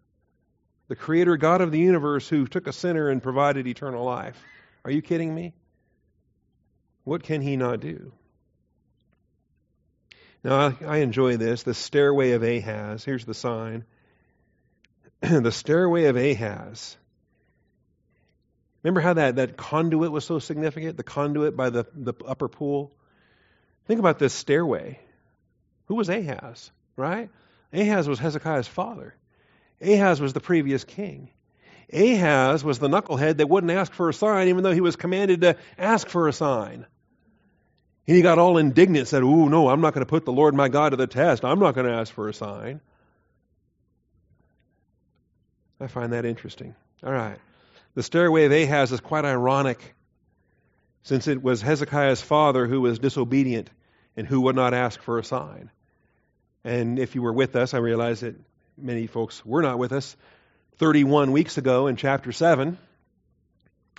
[0.89, 4.37] The Creator God of the universe who took a sinner and provided eternal life.
[4.83, 5.53] Are you kidding me?
[7.05, 8.11] What can he not do?
[10.43, 13.05] Now, I, I enjoy this the stairway of Ahaz.
[13.05, 13.85] Here's the sign
[15.21, 16.97] the stairway of Ahaz.
[18.83, 20.97] Remember how that, that conduit was so significant?
[20.97, 22.91] The conduit by the, the upper pool?
[23.87, 24.99] Think about this stairway.
[25.85, 27.29] Who was Ahaz, right?
[27.73, 29.15] Ahaz was Hezekiah's father.
[29.81, 31.29] Ahaz was the previous king.
[31.91, 35.41] Ahaz was the knucklehead that wouldn't ask for a sign, even though he was commanded
[35.41, 36.85] to ask for a sign.
[38.07, 40.53] And he got all indignant, said, Oh, no, I'm not going to put the Lord
[40.55, 41.45] my God to the test.
[41.45, 42.81] I'm not going to ask for a sign.
[45.79, 46.75] I find that interesting.
[47.03, 47.37] All right.
[47.95, 49.95] The stairway of Ahaz is quite ironic,
[51.03, 53.69] since it was Hezekiah's father who was disobedient
[54.17, 55.69] and who would not ask for a sign.
[56.63, 58.35] And if you were with us, I realize that
[58.77, 60.15] many folks were not with us
[60.77, 62.77] 31 weeks ago in chapter 7,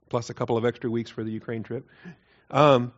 [0.09, 1.87] plus a couple of extra weeks for the Ukraine trip.
[2.50, 2.92] Um,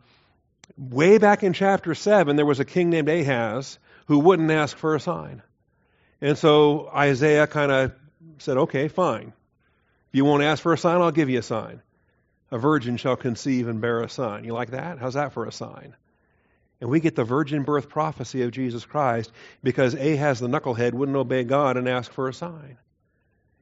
[0.77, 4.95] way back in chapter 7, there was a king named Ahaz who wouldn't ask for
[4.95, 5.41] a sign.
[6.21, 7.91] And so Isaiah kind of
[8.39, 9.33] said, okay, fine.
[10.09, 11.81] If you won't ask for a sign, I'll give you a sign.
[12.51, 14.43] A virgin shall conceive and bear a son.
[14.43, 14.99] You like that?
[14.99, 15.95] How's that for a sign?
[16.79, 19.31] And we get the virgin birth prophecy of Jesus Christ
[19.63, 22.77] because Ahaz the knucklehead wouldn't obey God and ask for a sign.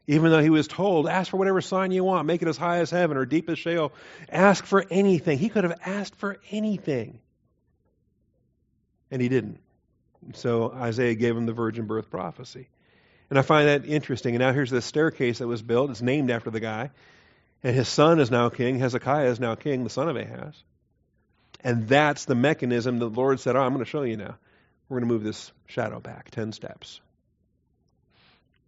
[0.08, 2.80] Even though he was told, ask for whatever sign you want, make it as high
[2.80, 3.92] as heaven or deep as Sheol.
[4.30, 5.40] Ask for anything.
[5.40, 7.20] He could have asked for anything.
[9.10, 9.60] And he didn't.
[10.34, 12.68] So Isaiah gave him the virgin birth prophecy.
[13.30, 14.36] And I find that interesting.
[14.36, 15.90] And now here's this staircase that was built.
[15.90, 16.92] It's named after the guy.
[17.64, 18.78] And his son is now king.
[18.80, 20.54] Hezekiah is now king, the son of Ahaz.
[21.64, 24.36] And that's the mechanism the Lord said, oh, I'm going to show you now.
[24.88, 27.02] We're going to move this shadow back 10 steps.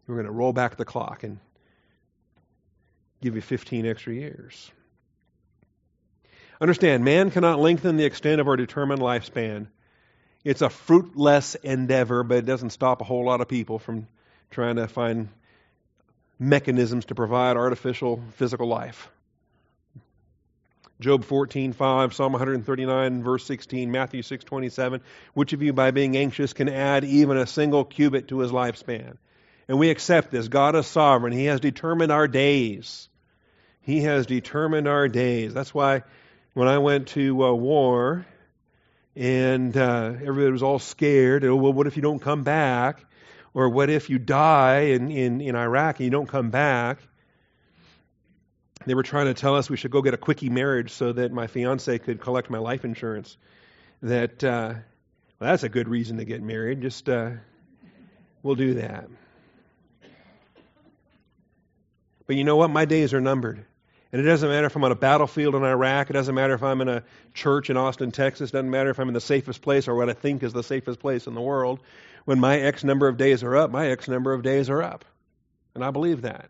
[0.08, 1.38] We're going to roll back the clock and
[3.22, 4.72] give you 15 extra years.
[6.60, 9.68] Understand, man cannot lengthen the extent of our determined lifespan.
[10.44, 14.08] It's a fruitless endeavor, but it doesn't stop a whole lot of people from
[14.52, 15.30] trying to find
[16.40, 19.10] mechanisms to provide artificial physical life.
[21.00, 25.02] Job 14:5, Psalm 139 verse 16, Matthew 6:27,
[25.34, 29.18] which of you by being anxious can add even a single cubit to his lifespan?
[29.68, 30.48] And we accept this.
[30.48, 31.34] God is sovereign.
[31.34, 33.10] He has determined our days.
[33.82, 35.54] He has determined our days.
[35.54, 36.04] That's why
[36.54, 38.26] when I went to uh, war
[39.16, 43.04] and uh, everybody was all scared, oh, well, what if you don't come back?
[43.58, 47.00] Or what if you die in, in, in Iraq and you don't come back?
[48.86, 51.32] They were trying to tell us we should go get a quickie marriage so that
[51.32, 53.36] my fiance could collect my life insurance.
[54.04, 54.76] That, uh,
[55.40, 56.84] well, that's a good reason to get married.
[56.84, 57.32] Just, uh,
[58.44, 59.10] we'll do that.
[62.28, 62.70] But you know what?
[62.70, 63.66] My days are numbered.
[64.12, 66.12] And it doesn't matter if I'm on a battlefield in Iraq.
[66.12, 68.52] It doesn't matter if I'm in a church in Austin, Texas.
[68.52, 70.62] It doesn't matter if I'm in the safest place or what I think is the
[70.62, 71.80] safest place in the world
[72.28, 75.06] when my X number of days are up, my X number of days are up.
[75.74, 76.50] And I believe that.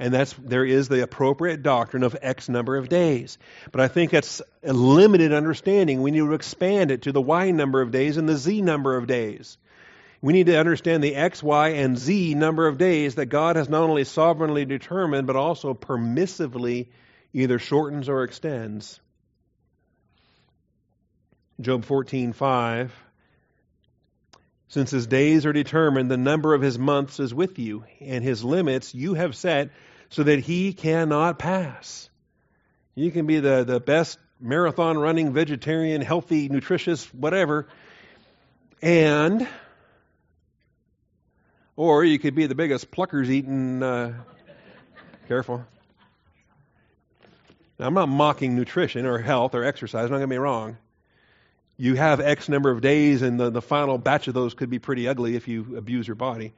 [0.00, 3.38] And that's there is the appropriate doctrine of X number of days.
[3.70, 6.02] But I think that's a limited understanding.
[6.02, 8.96] We need to expand it to the Y number of days and the Z number
[8.96, 9.58] of days.
[10.20, 13.68] We need to understand the X, Y, and Z number of days that God has
[13.68, 16.88] not only sovereignly determined, but also permissively
[17.32, 18.98] either shortens or extends.
[21.60, 22.90] Job 14:5
[24.68, 28.42] since his days are determined, the number of his months is with you, and his
[28.42, 29.70] limits you have set
[30.10, 32.10] so that he cannot pass.
[32.94, 37.68] You can be the, the best marathon running, vegetarian, healthy, nutritious, whatever,
[38.82, 39.46] and,
[41.76, 44.14] or you could be the biggest pluckers eating, uh,
[45.28, 45.64] careful.
[47.78, 50.76] Now, I'm not mocking nutrition or health or exercise, don't get me wrong
[51.76, 54.78] you have X number of days, and the, the final batch of those could be
[54.78, 56.54] pretty ugly if you abuse your body.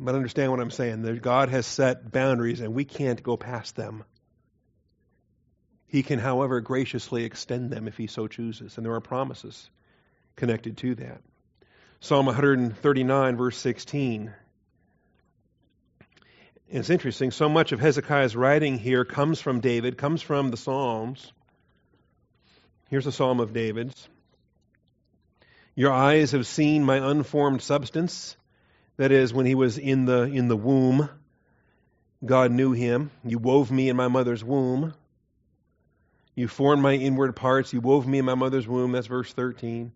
[0.00, 1.02] But understand what I'm saying.
[1.02, 4.04] That God has set boundaries, and we can't go past them.
[5.86, 9.68] He can, however, graciously extend them if He so chooses, and there are promises
[10.36, 11.20] connected to that.
[12.00, 14.32] Psalm 139, verse 16.
[16.70, 17.30] It's interesting.
[17.30, 21.32] So much of Hezekiah's writing here comes from David, comes from the Psalms.
[22.88, 24.08] Here's a psalm of David's.
[25.74, 28.36] Your eyes have seen my unformed substance.
[28.96, 31.08] That is, when he was in the, in the womb,
[32.24, 33.10] God knew him.
[33.24, 34.94] You wove me in my mother's womb.
[36.34, 37.74] You formed my inward parts.
[37.74, 38.92] You wove me in my mother's womb.
[38.92, 39.92] That's verse 13.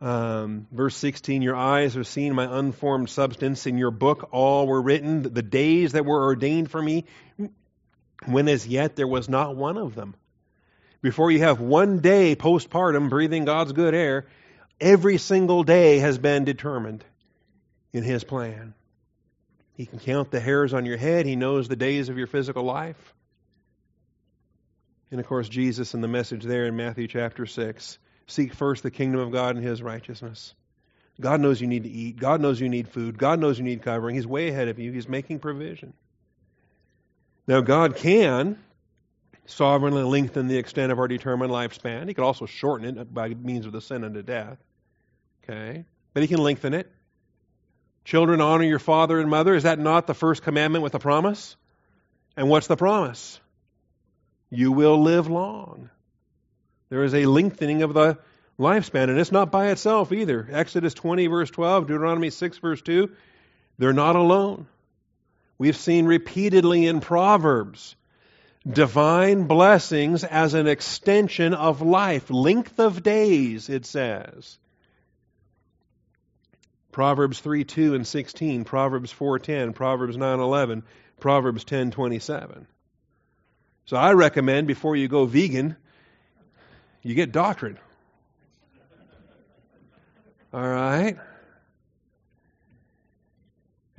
[0.00, 3.66] Um, verse 16 Your eyes have seen my unformed substance.
[3.66, 7.04] In your book all were written, the days that were ordained for me,
[8.24, 10.14] when as yet there was not one of them.
[11.02, 14.26] Before you have one day postpartum breathing God's good air,
[14.80, 17.04] every single day has been determined
[17.92, 18.74] in His plan.
[19.74, 22.64] He can count the hairs on your head, He knows the days of your physical
[22.64, 23.14] life.
[25.10, 28.90] And of course, Jesus in the message there in Matthew chapter 6 seek first the
[28.90, 30.54] kingdom of God and His righteousness.
[31.20, 32.18] God knows you need to eat.
[32.18, 33.18] God knows you need food.
[33.18, 34.14] God knows you need covering.
[34.14, 34.92] He's way ahead of you.
[34.92, 35.92] He's making provision.
[37.46, 38.58] Now, God can
[39.50, 42.08] sovereignly lengthen the extent of our determined lifespan.
[42.08, 44.58] He could also shorten it by means of the sin unto death.
[45.44, 45.84] Okay?
[46.14, 46.90] But He can lengthen it.
[48.04, 49.54] Children, honor your father and mother.
[49.54, 51.56] Is that not the first commandment with a promise?
[52.36, 53.40] And what's the promise?
[54.50, 55.90] You will live long.
[56.88, 58.18] There is a lengthening of the
[58.58, 60.48] lifespan, and it's not by itself either.
[60.50, 63.10] Exodus 20, verse 12, Deuteronomy 6, verse 2,
[63.78, 64.66] they're not alone.
[65.56, 67.94] We've seen repeatedly in Proverbs
[68.68, 74.58] divine blessings as an extension of life, length of days, it says.
[76.92, 80.82] Proverbs 3 2 and 16, Proverbs 4 10, Proverbs 9 11,
[81.20, 82.66] Proverbs ten twenty seven.
[83.84, 85.76] So I recommend before you go vegan,
[87.02, 87.78] you get doctrine.
[90.52, 91.18] All right?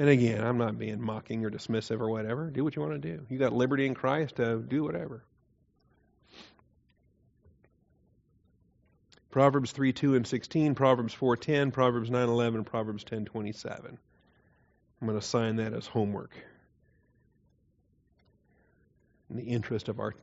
[0.01, 2.49] And again, I'm not being mocking or dismissive or whatever.
[2.49, 3.23] Do what you want to do.
[3.29, 5.23] You got liberty in Christ to do whatever.
[9.29, 13.99] Proverbs 3 2 and 16, Proverbs 4 10, Proverbs 9 11, Proverbs ten twenty seven.
[14.99, 16.31] I'm going to assign that as homework
[19.29, 20.15] in the interest of our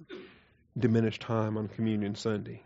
[0.77, 2.64] diminished time on Communion Sunday.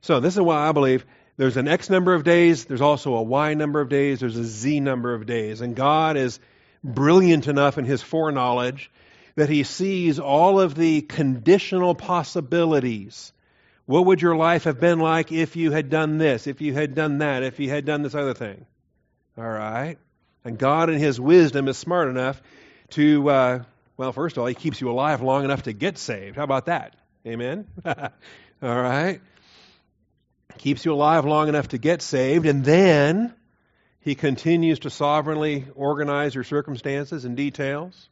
[0.00, 1.04] So, this is why I believe
[1.36, 4.44] there's an X number of days, there's also a Y number of days, there's a
[4.44, 5.60] Z number of days.
[5.60, 6.38] And God is
[6.84, 8.90] brilliant enough in His foreknowledge
[9.34, 13.32] that He sees all of the conditional possibilities.
[13.86, 16.94] What would your life have been like if you had done this, if you had
[16.94, 18.66] done that, if you had done this other thing?
[19.38, 19.96] All right?
[20.44, 22.42] And God, in His wisdom, is smart enough
[22.90, 23.62] to, uh,
[23.96, 26.36] well, first of all, He keeps you alive long enough to get saved.
[26.36, 26.94] How about that?
[27.26, 27.66] Amen?
[27.86, 28.02] all
[28.60, 29.20] right?
[30.58, 33.34] Keeps you alive long enough to get saved, and then
[34.00, 38.08] he continues to sovereignly organize your circumstances and details.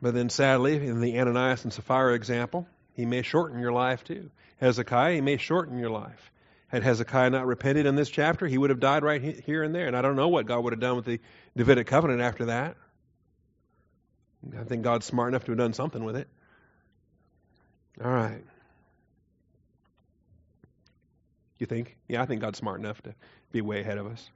[0.00, 4.30] But then, sadly, in the Ananias and Sapphira example, he may shorten your life too.
[4.58, 6.30] Hezekiah, he may shorten your life.
[6.68, 9.86] Had Hezekiah not repented in this chapter, he would have died right here and there.
[9.86, 11.20] And I don't know what God would have done with the
[11.56, 12.76] Davidic covenant after that.
[14.58, 16.28] I think God's smart enough to have done something with it.
[18.02, 18.42] All right.
[21.62, 21.96] You think?
[22.08, 23.14] Yeah, I think God's smart enough to
[23.52, 24.28] be way ahead of us.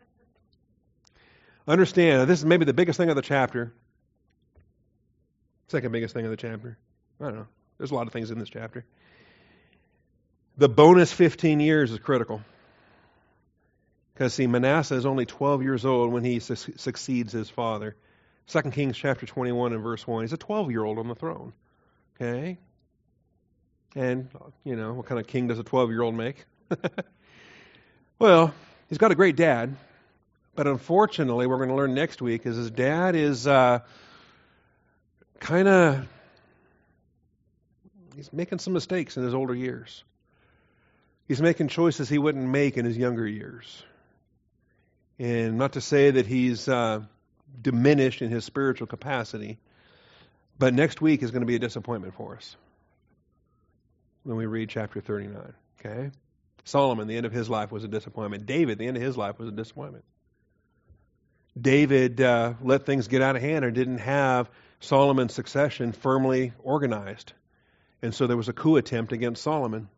[1.66, 3.72] Understand, this is maybe the biggest thing of the chapter.
[5.66, 6.78] Second biggest thing of the chapter.
[7.20, 7.46] I don't know.
[7.78, 8.84] There's a lot of things in this chapter.
[10.56, 12.42] The bonus 15 years is critical.
[14.14, 17.96] Because, see, Manasseh is only 12 years old when he su- succeeds his father.
[18.46, 20.22] 2 Kings chapter 21 and verse 1.
[20.22, 21.54] He's a 12 year old on the throne.
[22.14, 22.58] Okay?
[23.96, 24.28] And,
[24.62, 26.44] you know, what kind of king does a 12 year old make?
[28.18, 28.54] well,
[28.88, 29.76] he's got a great dad,
[30.54, 33.80] but unfortunately, we're going to learn next week is his dad is uh,
[35.38, 36.08] kind of
[38.14, 40.02] he's making some mistakes in his older years.
[41.28, 43.82] He's making choices he wouldn't make in his younger years.
[45.18, 47.00] And not to say that he's uh,
[47.60, 49.58] diminished in his spiritual capacity,
[50.58, 52.56] but next week is going to be a disappointment for us
[54.22, 55.52] when we read chapter 39.
[55.80, 56.10] Okay?
[56.66, 58.44] Solomon, the end of his life was a disappointment.
[58.44, 60.04] David, the end of his life was a disappointment.
[61.58, 64.50] David uh, let things get out of hand or didn't have
[64.80, 67.32] Solomon's succession firmly organized.
[68.02, 69.88] And so there was a coup attempt against Solomon.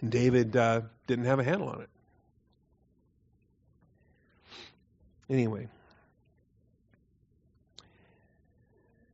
[0.00, 1.88] And David uh, didn't have a handle on it.
[5.28, 5.68] Anyway.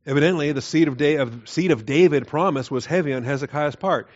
[0.05, 4.07] Evidently, the seed of, David promise was heavy on Hezekiah's part.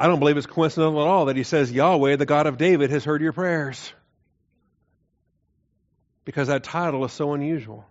[0.00, 2.88] I don't believe it's coincidental at all that he says, Yahweh, the God of David,
[2.88, 3.92] has heard your prayers.
[6.24, 7.84] Because that title is so unusual.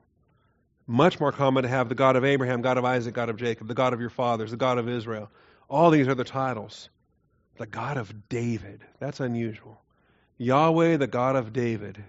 [0.87, 3.67] Much more common to have the God of Abraham, God of Isaac, God of Jacob,
[3.67, 5.29] the God of your fathers, the God of Israel.
[5.69, 6.89] All these are the titles.
[7.59, 8.81] The God of David.
[8.99, 9.79] That's unusual.
[10.39, 12.03] Yahweh, the God of David.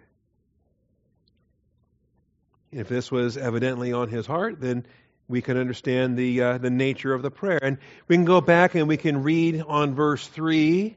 [2.72, 4.86] If this was evidently on his heart, then
[5.30, 7.60] we can understand the, uh, the nature of the prayer.
[7.62, 7.78] And
[8.08, 10.96] we can go back and we can read on verse 3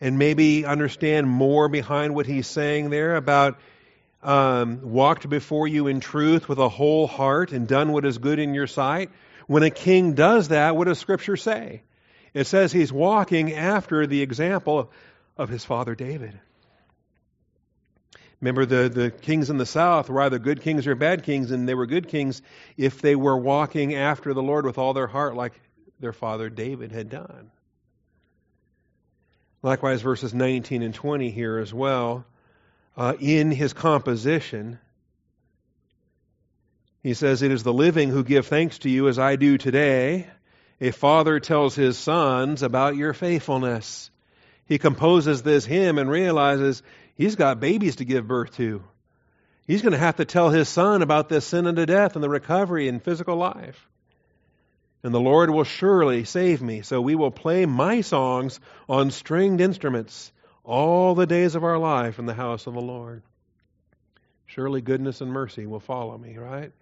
[0.00, 3.58] and maybe understand more behind what he's saying there about
[4.22, 8.38] um, walked before you in truth with a whole heart and done what is good
[8.38, 9.10] in your sight.
[9.46, 11.82] When a king does that, what does Scripture say?
[12.32, 14.90] It says he's walking after the example
[15.36, 16.40] of his father David.
[18.40, 21.68] Remember, the, the kings in the south were either good kings or bad kings, and
[21.68, 22.40] they were good kings
[22.76, 25.60] if they were walking after the Lord with all their heart, like
[25.98, 27.50] their father David had done.
[29.62, 32.24] Likewise, verses 19 and 20 here as well.
[32.96, 34.78] Uh, in his composition,
[37.02, 40.28] he says, It is the living who give thanks to you as I do today.
[40.80, 44.10] A father tells his sons about your faithfulness.
[44.66, 46.82] He composes this hymn and realizes
[47.18, 48.82] he's got babies to give birth to.
[49.66, 52.30] He's going to have to tell his son about this sin unto death and the
[52.30, 53.86] recovery in physical life.
[55.02, 56.80] And the Lord will surely save me.
[56.80, 58.58] So we will play my songs
[58.88, 60.32] on stringed instruments
[60.64, 63.22] all the days of our life in the house of the Lord.
[64.46, 66.72] Surely goodness and mercy will follow me, right?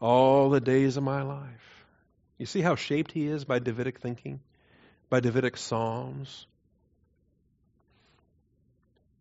[0.00, 1.84] All the days of my life.
[2.38, 4.40] You see how shaped he is by Davidic thinking,
[5.08, 6.46] by Davidic psalms.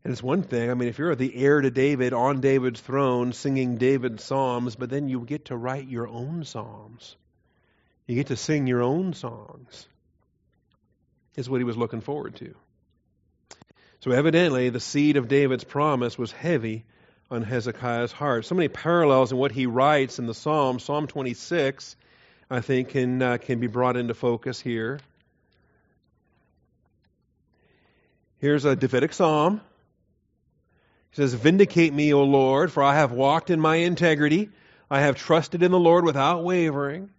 [0.05, 3.33] And it's one thing, I mean, if you're the heir to David on David's throne
[3.33, 7.15] singing David's psalms, but then you get to write your own psalms.
[8.05, 9.87] You get to sing your own songs.
[11.35, 12.53] Is what he was looking forward to.
[14.01, 16.85] So evidently, the seed of David's promise was heavy
[17.31, 18.45] on Hezekiah's heart.
[18.45, 20.77] So many parallels in what he writes in the Psalm.
[20.77, 21.95] Psalm 26,
[22.51, 24.99] I think, can, uh, can be brought into focus here.
[28.37, 29.61] Here's a Davidic psalm.
[31.15, 34.49] He says, Vindicate me, O Lord, for I have walked in my integrity.
[34.91, 37.09] I have trusted in the Lord without wavering.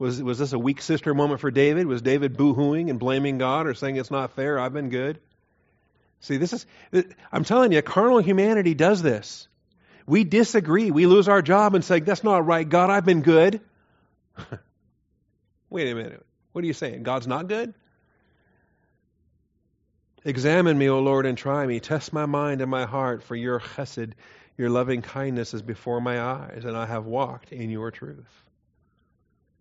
[0.00, 1.86] Was, was this a weak sister moment for David?
[1.86, 5.20] Was David boo-hooing and blaming God or saying it's not fair, I've been good?
[6.18, 6.66] See, this is,
[7.30, 9.46] I'm telling you, carnal humanity does this.
[10.06, 10.90] We disagree.
[10.90, 13.60] We lose our job and say, that's not right, God, I've been good.
[15.70, 16.26] Wait a minute.
[16.50, 17.04] What are you saying?
[17.04, 17.74] God's not good?
[20.24, 21.80] Examine me, O Lord, and try me.
[21.80, 24.12] Test my mind and my heart, for your chesed,
[24.56, 28.44] your loving kindness is before my eyes, and I have walked in your truth.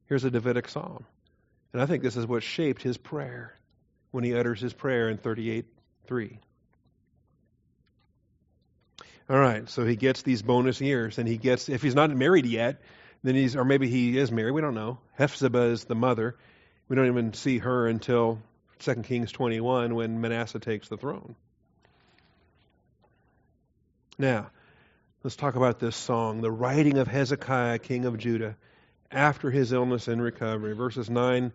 [0.05, 1.05] Here's a Davidic psalm.
[1.73, 3.53] And I think this is what shaped his prayer
[4.11, 5.65] when he utters his prayer in 38
[6.07, 6.39] 3.
[9.29, 12.45] All right, so he gets these bonus years, and he gets, if he's not married
[12.45, 12.81] yet,
[13.23, 14.99] then he's, or maybe he is married, we don't know.
[15.17, 16.35] Hephzibah is the mother.
[16.87, 18.39] We don't even see her until
[18.83, 21.35] 2 Kings 21 when Manasseh takes the throne.
[24.17, 24.51] Now,
[25.23, 28.57] let's talk about this song, the writing of Hezekiah, king of Judah,
[29.09, 31.53] after his illness and recovery, verses 9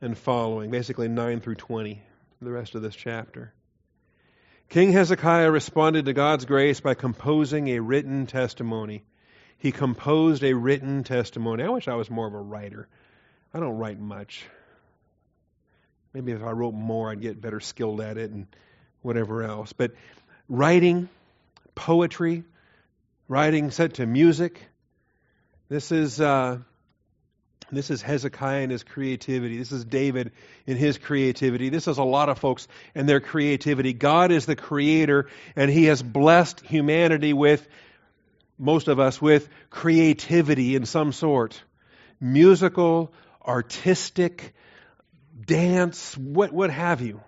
[0.00, 2.00] and following, basically 9 through 20,
[2.40, 3.52] the rest of this chapter.
[4.68, 9.02] King Hezekiah responded to God's grace by composing a written testimony.
[9.56, 11.64] He composed a written testimony.
[11.64, 12.86] I wish I was more of a writer.
[13.52, 14.46] I don't write much.
[16.12, 18.46] Maybe if I wrote more, I'd get better skilled at it and
[19.02, 19.72] whatever else.
[19.72, 19.92] But
[20.48, 21.08] writing,
[21.74, 22.44] poetry,
[23.28, 24.60] writing set to music.
[25.68, 26.58] This is uh,
[27.70, 29.58] this is Hezekiah and his creativity.
[29.58, 30.32] This is David
[30.66, 31.68] in his creativity.
[31.68, 33.92] This is a lot of folks and their creativity.
[33.92, 37.66] God is the creator, and he has blessed humanity with
[38.58, 41.62] most of us with creativity in some sort
[42.20, 43.12] musical,
[43.46, 44.54] artistic,
[45.44, 47.20] dance, what, what have you.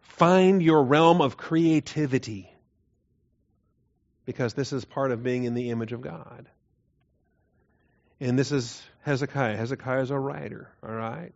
[0.00, 2.52] Find your realm of creativity
[4.26, 6.46] because this is part of being in the image of God.
[8.20, 9.56] And this is Hezekiah.
[9.56, 11.32] Hezekiah is a writer, all right?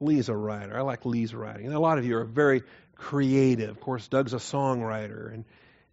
[0.00, 0.76] Lee's a writer.
[0.76, 1.66] I like Lee's writing.
[1.66, 2.62] And a lot of you are very
[2.94, 3.70] creative.
[3.70, 5.44] Of course, Doug's a songwriter and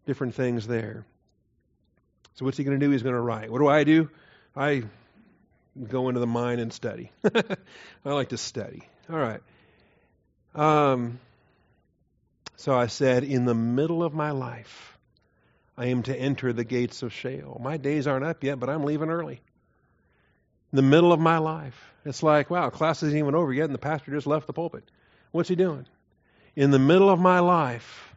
[0.06, 1.06] different things there.
[2.36, 2.92] So what's he going to do?
[2.92, 3.50] He's going to write.
[3.50, 4.10] What do I do?
[4.56, 4.84] I
[5.82, 7.12] go into the mine and study.
[7.24, 8.84] I like to study.
[9.08, 9.42] All right.
[10.56, 11.20] Um,
[12.56, 14.98] so I said, in the middle of my life,
[15.78, 17.60] I am to enter the gates of Sheol.
[17.62, 19.42] My days aren't up yet, but I'm leaving early.
[20.72, 21.80] In the middle of my life.
[22.04, 24.84] It's like, wow, class isn't even over yet, and the pastor just left the pulpit.
[25.32, 25.86] What's he doing?
[26.56, 28.16] In the middle of my life,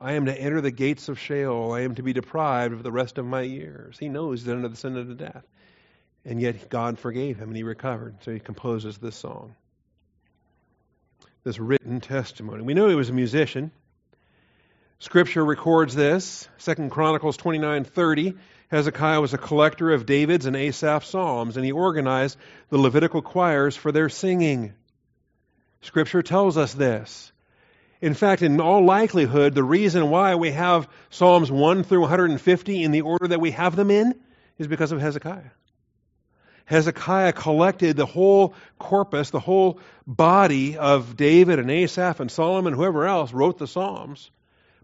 [0.00, 1.72] I am to enter the gates of Sheol.
[1.72, 3.98] I am to be deprived of the rest of my years.
[3.98, 5.44] He knows he's under the sin of the death.
[6.24, 8.16] And yet God forgave him and he recovered.
[8.22, 9.54] So he composes this song
[11.44, 12.62] this written testimony.
[12.62, 13.70] We know he was a musician.
[14.98, 16.48] Scripture records this.
[16.58, 18.36] Second Chronicles 29:30.
[18.70, 22.36] Hezekiah was a collector of David's and Asaph's psalms, and he organized
[22.68, 24.74] the Levitical choirs for their singing.
[25.80, 27.32] Scripture tells us this.
[28.00, 32.90] In fact, in all likelihood, the reason why we have Psalms 1 through 150 in
[32.90, 34.14] the order that we have them in
[34.58, 35.50] is because of Hezekiah.
[36.68, 43.06] Hezekiah collected the whole corpus, the whole body of David and Asaph and Solomon, whoever
[43.06, 44.30] else wrote the Psalms,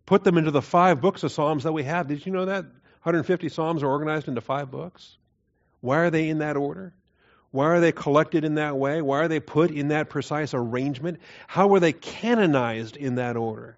[0.07, 2.09] put them into the five books of Psalms that we have.
[2.09, 2.65] Did you know that?
[2.65, 5.19] 150 Psalms are organized into five books.
[5.83, 6.95] Why are they in that order?
[7.51, 9.03] Why are they collected in that way?
[9.03, 11.21] Why are they put in that precise arrangement?
[11.47, 13.77] How were they canonized in that order?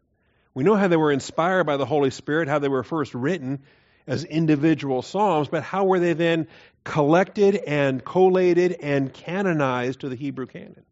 [0.54, 3.64] We know how they were inspired by the Holy Spirit, how they were first written
[4.06, 6.46] as individual psalms, but how were they then
[6.84, 10.84] collected and collated and canonized to the Hebrew canon?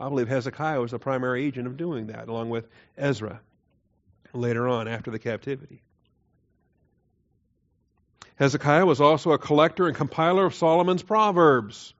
[0.00, 3.40] I believe Hezekiah was the primary agent of doing that, along with Ezra
[4.32, 5.82] later on after the captivity.
[8.36, 11.92] Hezekiah was also a collector and compiler of Solomon's Proverbs.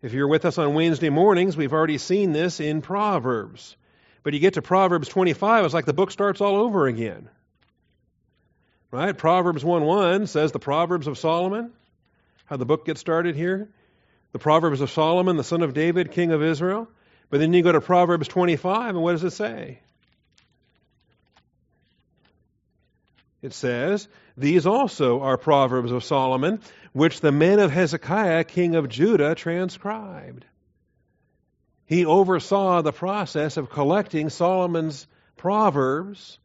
[0.00, 3.76] If you're with us on Wednesday mornings, we've already seen this in Proverbs.
[4.22, 7.28] But you get to Proverbs 25, it's like the book starts all over again.
[8.94, 9.18] Right?
[9.18, 11.72] Proverbs 1 1 says the Proverbs of Solomon.
[12.44, 13.68] How the book gets started here.
[14.30, 16.86] The Proverbs of Solomon, the son of David, king of Israel.
[17.28, 19.80] But then you go to Proverbs 25, and what does it say?
[23.42, 26.60] It says, These also are Proverbs of Solomon,
[26.92, 30.44] which the men of Hezekiah, king of Judah, transcribed.
[31.86, 36.38] He oversaw the process of collecting Solomon's Proverbs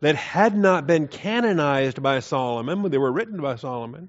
[0.00, 4.08] that had not been canonized by Solomon, they were written by Solomon.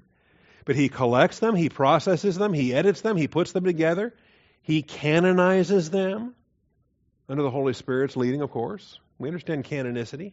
[0.64, 4.14] But he collects them, he processes them, he edits them, he puts them together,
[4.62, 6.34] he canonizes them
[7.28, 8.98] under the Holy Spirit's leading, of course.
[9.18, 10.32] We understand canonicity.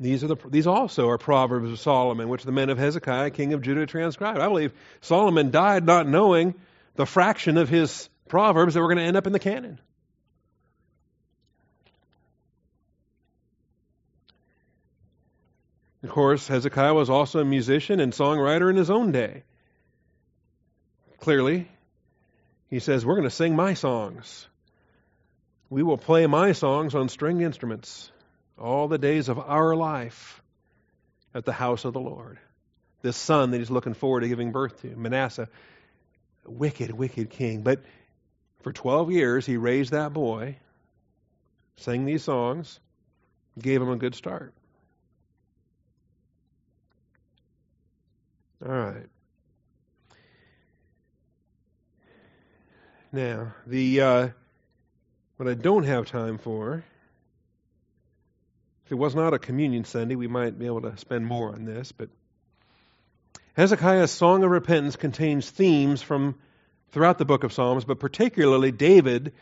[0.00, 3.52] These, are the, these also are Proverbs of Solomon, which the men of Hezekiah, king
[3.52, 4.38] of Judah, transcribed.
[4.38, 6.54] I believe Solomon died not knowing
[6.94, 9.80] the fraction of his Proverbs that were going to end up in the canon.
[16.02, 19.42] Of course, Hezekiah was also a musician and songwriter in his own day.
[21.18, 21.68] Clearly,
[22.70, 24.46] he says, We're going to sing my songs.
[25.70, 28.10] We will play my songs on string instruments
[28.58, 30.40] all the days of our life
[31.34, 32.38] at the house of the Lord.
[33.02, 35.48] This son that he's looking forward to giving birth to, Manasseh,
[36.44, 37.62] wicked, wicked king.
[37.62, 37.80] But
[38.62, 40.56] for 12 years, he raised that boy,
[41.76, 42.80] sang these songs,
[43.58, 44.52] gave him a good start.
[48.64, 49.06] All right.
[53.12, 54.28] Now, the uh,
[55.36, 56.84] what I don't have time for,
[58.84, 61.64] if it was not a communion Sunday, we might be able to spend more on
[61.64, 62.08] this, but
[63.54, 66.34] Hezekiah's Song of Repentance contains themes from
[66.90, 69.32] throughout the book of Psalms, but particularly David,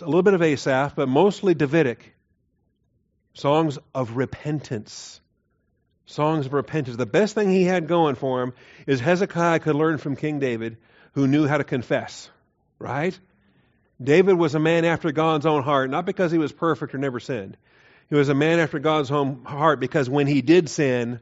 [0.00, 2.14] a little bit of Asaph, but mostly Davidic.
[3.34, 5.20] Songs of repentance.
[6.06, 6.96] Songs of repentance.
[6.96, 8.52] The best thing he had going for him
[8.86, 10.76] is Hezekiah could learn from King David,
[11.12, 12.30] who knew how to confess,
[12.78, 13.18] right?
[14.02, 17.20] David was a man after God's own heart, not because he was perfect or never
[17.20, 17.56] sinned.
[18.10, 21.20] He was a man after God's own heart because when he did sin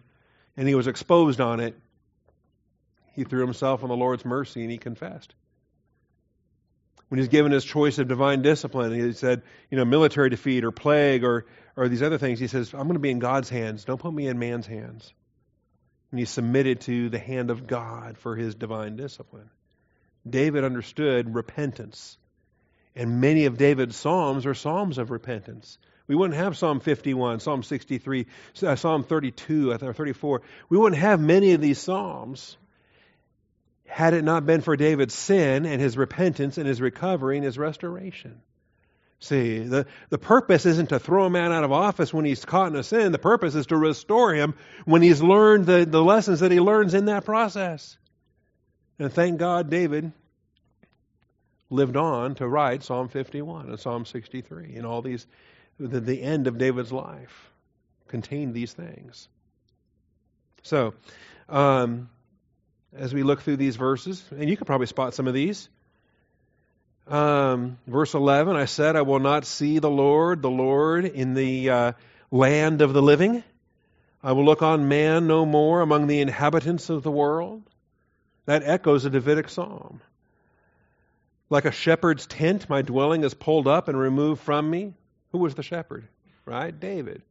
[0.57, 1.79] and he was exposed on it,
[3.15, 5.35] he threw himself on the Lord's mercy and he confessed.
[7.13, 10.71] When he's given his choice of divine discipline, he said, you know, military defeat or
[10.71, 11.45] plague or,
[11.77, 13.85] or these other things, he says, I'm going to be in God's hands.
[13.85, 15.13] Don't put me in man's hands.
[16.11, 19.51] And he submitted to the hand of God for his divine discipline.
[20.27, 22.17] David understood repentance.
[22.97, 25.77] And many of David's psalms are psalms of repentance.
[26.07, 28.27] We wouldn't have Psalm 51, Psalm 63,
[28.63, 30.41] uh, Psalm 32, or 34.
[30.71, 32.57] We wouldn't have many of these psalms
[33.93, 37.59] had it not been for David's sin and his repentance and his recovery and his
[37.59, 38.41] restoration.
[39.21, 42.73] See, the, the purpose isn't to throw a man out of office when he's caught
[42.73, 43.13] in a sin.
[43.13, 44.55] The purpose is to restore him
[44.87, 47.99] when he's learned the, the lessons that he learns in that process.
[48.99, 50.11] And thank God David
[51.69, 55.27] lived on to write Psalm 51 and Psalm 63 and all these,
[55.79, 57.53] the, the end of David's life
[58.09, 59.29] contained these things.
[60.63, 60.95] So,
[61.51, 62.09] um,
[62.95, 65.69] as we look through these verses, and you can probably spot some of these.
[67.07, 71.71] Um, verse 11, I said, I will not see the Lord, the Lord, in the
[71.71, 71.93] uh,
[72.31, 73.43] land of the living.
[74.23, 77.63] I will look on man no more among the inhabitants of the world.
[78.47, 80.01] That echoes a Davidic psalm.
[81.51, 84.95] Like a shepherd's tent, my dwelling is pulled up and removed from me.
[85.33, 86.07] Who was the shepherd?
[86.45, 86.79] Right?
[86.79, 87.23] David.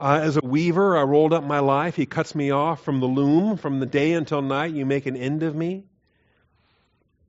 [0.00, 1.96] Uh, as a weaver, I rolled up my life.
[1.96, 3.56] He cuts me off from the loom.
[3.56, 5.84] From the day until night, you make an end of me.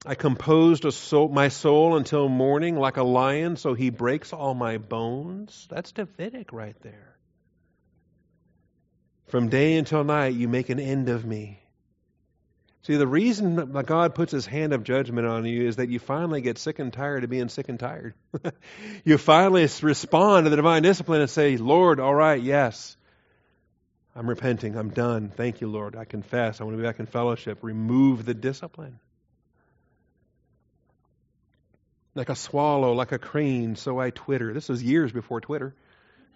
[0.05, 4.77] I composed soul, my soul until morning like a lion, so he breaks all my
[4.77, 5.67] bones.
[5.69, 7.17] That's Davidic right there.
[9.27, 11.59] From day until night, you make an end of me.
[12.83, 15.99] See, the reason that God puts his hand of judgment on you is that you
[15.99, 18.13] finally get sick and tired of being sick and tired.
[19.03, 22.95] you finally respond to the divine discipline and say, Lord, all right, yes.
[24.15, 24.77] I'm repenting.
[24.77, 25.29] I'm done.
[25.29, 25.95] Thank you, Lord.
[25.95, 26.59] I confess.
[26.59, 27.59] I want to be back in fellowship.
[27.61, 28.99] Remove the discipline.
[32.15, 34.53] Like a swallow, like a crane, so I twitter.
[34.53, 35.75] This was years before Twitter.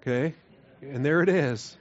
[0.01, 0.35] Okay?
[0.81, 1.75] And there it is.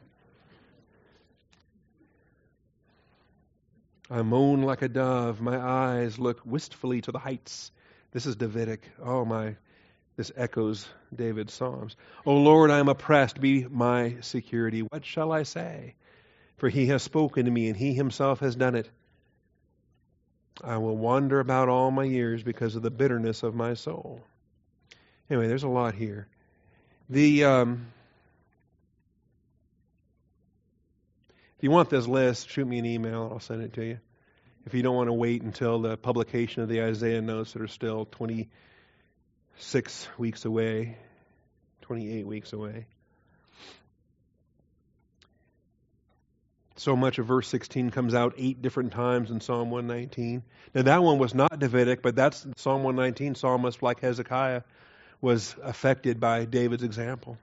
[4.12, 5.40] I moan like a dove.
[5.40, 7.72] My eyes look wistfully to the heights.
[8.10, 8.82] This is Davidic.
[9.02, 9.56] Oh, my.
[10.18, 11.96] This echoes David's Psalms.
[12.26, 13.40] O Lord, I am oppressed.
[13.40, 14.80] Be my security.
[14.80, 15.94] What shall I say?
[16.58, 18.90] For he has spoken to me, and he himself has done it.
[20.62, 24.20] I will wander about all my years because of the bitterness of my soul.
[25.30, 26.28] Anyway, there's a lot here.
[27.08, 27.86] The um,
[31.62, 33.30] If you want this list, shoot me an email.
[33.32, 34.00] I'll send it to you.
[34.66, 37.68] If you don't want to wait until the publication of the Isaiah notes that are
[37.68, 40.98] still 26 weeks away,
[41.82, 42.86] 28 weeks away.
[46.74, 50.42] So much of verse 16 comes out eight different times in Psalm 119.
[50.74, 53.36] Now, that one was not Davidic, but that's Psalm 119.
[53.36, 54.62] Psalmist like Hezekiah
[55.20, 57.38] was affected by David's example.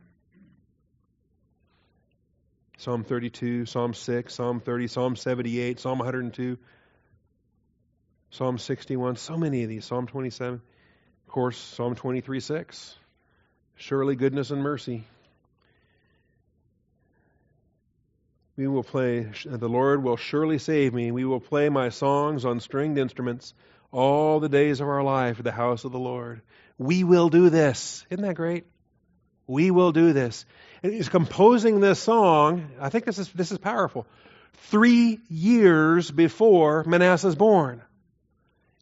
[2.79, 6.57] Psalm 32, Psalm 6, Psalm 30, Psalm 78, Psalm 102,
[8.29, 12.95] Psalm 61, so many of these, Psalm 27, of course, Psalm 23, 6.
[13.75, 15.03] Surely goodness and mercy.
[18.55, 21.11] We will play, the Lord will surely save me.
[21.11, 23.53] We will play my songs on stringed instruments
[23.91, 26.41] all the days of our life at the house of the Lord.
[26.77, 28.05] We will do this.
[28.09, 28.65] Isn't that great?
[29.47, 30.45] We will do this.
[30.81, 32.71] He's composing this song.
[32.79, 34.07] I think this is, this is powerful.
[34.69, 37.81] Three years before Manasseh's born.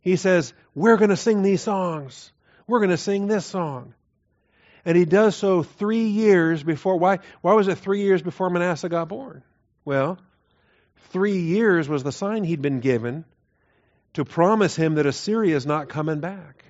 [0.01, 2.31] He says, We're going to sing these songs.
[2.67, 3.93] We're going to sing this song.
[4.85, 6.97] And he does so three years before.
[6.97, 9.43] Why, why was it three years before Manasseh got born?
[9.83, 10.17] Well,
[11.09, 13.25] three years was the sign he'd been given
[14.13, 16.63] to promise him that Assyria is not coming back.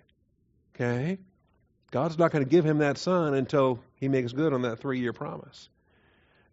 [0.76, 1.20] Okay?
[1.92, 5.00] God's not going to give him that son until he makes good on that three
[5.00, 5.70] year promise.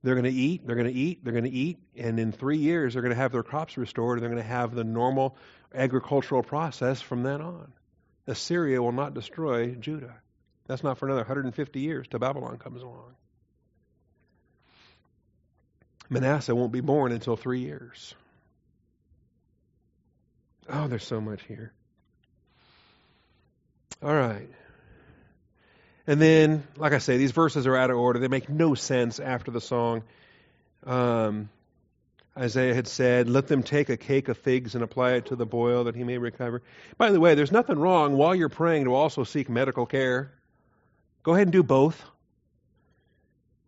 [0.02, 2.58] They're going to eat, they're going to eat, they're going to eat, and in three
[2.58, 5.36] years they're going to have their crops restored, and they're going to have the normal
[5.74, 7.72] agricultural process from then on.
[8.26, 10.14] Assyria will not destroy Judah.
[10.66, 13.14] That's not for another 150 years till Babylon comes along.
[16.10, 18.14] Manasseh won't be born until three years.
[20.68, 21.72] Oh, there's so much here.
[24.02, 24.48] All right.
[26.06, 28.18] And then, like I say, these verses are out of order.
[28.18, 30.02] They make no sense after the song.
[30.84, 31.48] Um,
[32.36, 35.46] Isaiah had said, Let them take a cake of figs and apply it to the
[35.46, 36.62] boil that he may recover.
[36.98, 40.32] By the way, there's nothing wrong while you're praying to also seek medical care.
[41.22, 42.02] Go ahead and do both.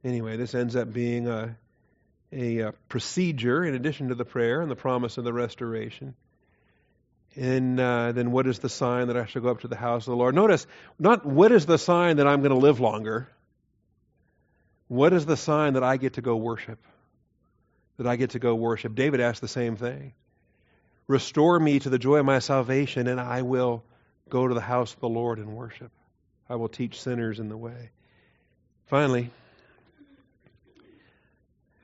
[0.05, 1.57] Anyway, this ends up being a,
[2.32, 6.14] a, a procedure in addition to the prayer and the promise of the restoration.
[7.37, 10.07] And uh, then what is the sign that I shall go up to the house
[10.07, 10.34] of the Lord?
[10.34, 10.66] Notice,
[10.99, 13.28] not what is the sign that I'm going to live longer.
[14.89, 16.78] What is the sign that I get to go worship?
[17.99, 18.95] That I get to go worship.
[18.95, 20.14] David asked the same thing.
[21.09, 23.84] Restore me to the joy of my salvation, and I will
[24.28, 25.93] go to the house of the Lord and worship.
[26.49, 27.91] I will teach sinners in the way.
[28.87, 29.30] Finally,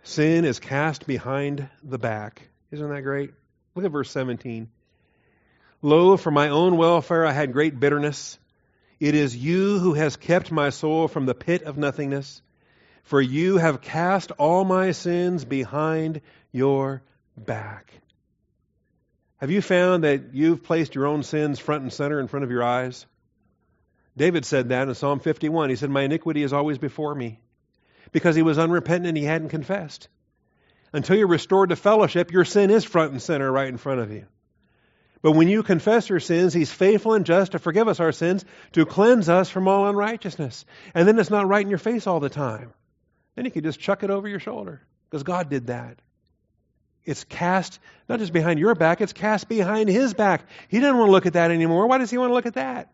[0.02, 2.42] sin is cast behind the back.
[2.70, 3.32] Isn't that great?
[3.74, 4.68] Look at verse 17.
[5.82, 8.38] Lo, for my own welfare I had great bitterness.
[9.00, 12.40] It is you who has kept my soul from the pit of nothingness.
[13.02, 16.20] For you have cast all my sins behind
[16.52, 17.02] your
[17.36, 17.92] back.
[19.38, 22.50] Have you found that you've placed your own sins front and center in front of
[22.52, 23.06] your eyes?
[24.16, 25.70] David said that in Psalm 51.
[25.70, 27.40] He said, My iniquity is always before me.
[28.12, 30.06] Because he was unrepentant and he hadn't confessed.
[30.92, 34.12] Until you're restored to fellowship, your sin is front and center right in front of
[34.12, 34.26] you.
[35.22, 38.44] But when you confess your sins, He's faithful and just to forgive us our sins,
[38.72, 40.64] to cleanse us from all unrighteousness.
[40.94, 42.72] And then it's not right in your face all the time.
[43.36, 45.98] Then you can just chuck it over your shoulder because God did that.
[47.04, 50.44] It's cast not just behind your back, it's cast behind His back.
[50.68, 51.86] He doesn't want to look at that anymore.
[51.86, 52.92] Why does He want to look at that?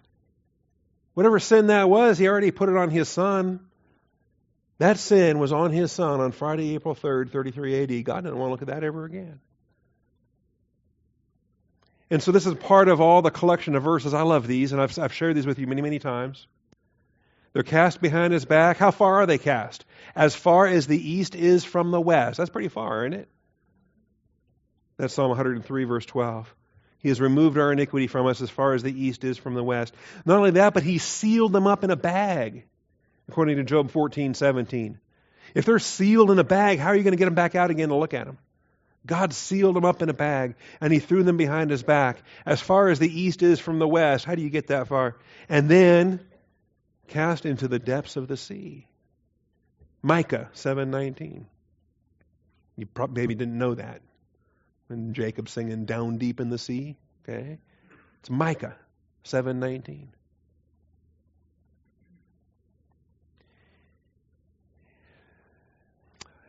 [1.14, 3.60] Whatever sin that was, He already put it on His Son.
[4.78, 8.04] That sin was on His Son on Friday, April 3rd, 33 AD.
[8.04, 9.40] God didn't want to look at that ever again.
[12.10, 14.14] And so this is part of all the collection of verses.
[14.14, 16.46] I love these, and I've, I've shared these with you many, many times.
[17.52, 18.76] They're cast behind his back.
[18.76, 19.84] How far are they cast?
[20.14, 22.38] As far as the east is from the west.
[22.38, 23.28] That's pretty far, isn't it?
[24.96, 26.54] That's Psalm 103, verse 12.
[27.00, 29.62] He has removed our iniquity from us as far as the east is from the
[29.62, 29.94] west.
[30.24, 32.64] Not only that, but he sealed them up in a bag,
[33.28, 34.98] according to Job 14, 17.
[35.54, 37.70] If they're sealed in a bag, how are you going to get them back out
[37.70, 38.38] again to look at them?
[39.08, 42.22] God sealed them up in a bag and he threw them behind his back.
[42.46, 45.16] As far as the east is from the west, how do you get that far?
[45.48, 46.20] And then
[47.08, 48.86] cast into the depths of the sea.
[50.02, 51.46] Micah 7:19.
[52.76, 54.02] You probably maybe didn't know that.
[54.88, 57.58] When Jacob singing down deep in the sea, okay?
[58.20, 58.76] It's Micah
[59.24, 60.08] 7:19.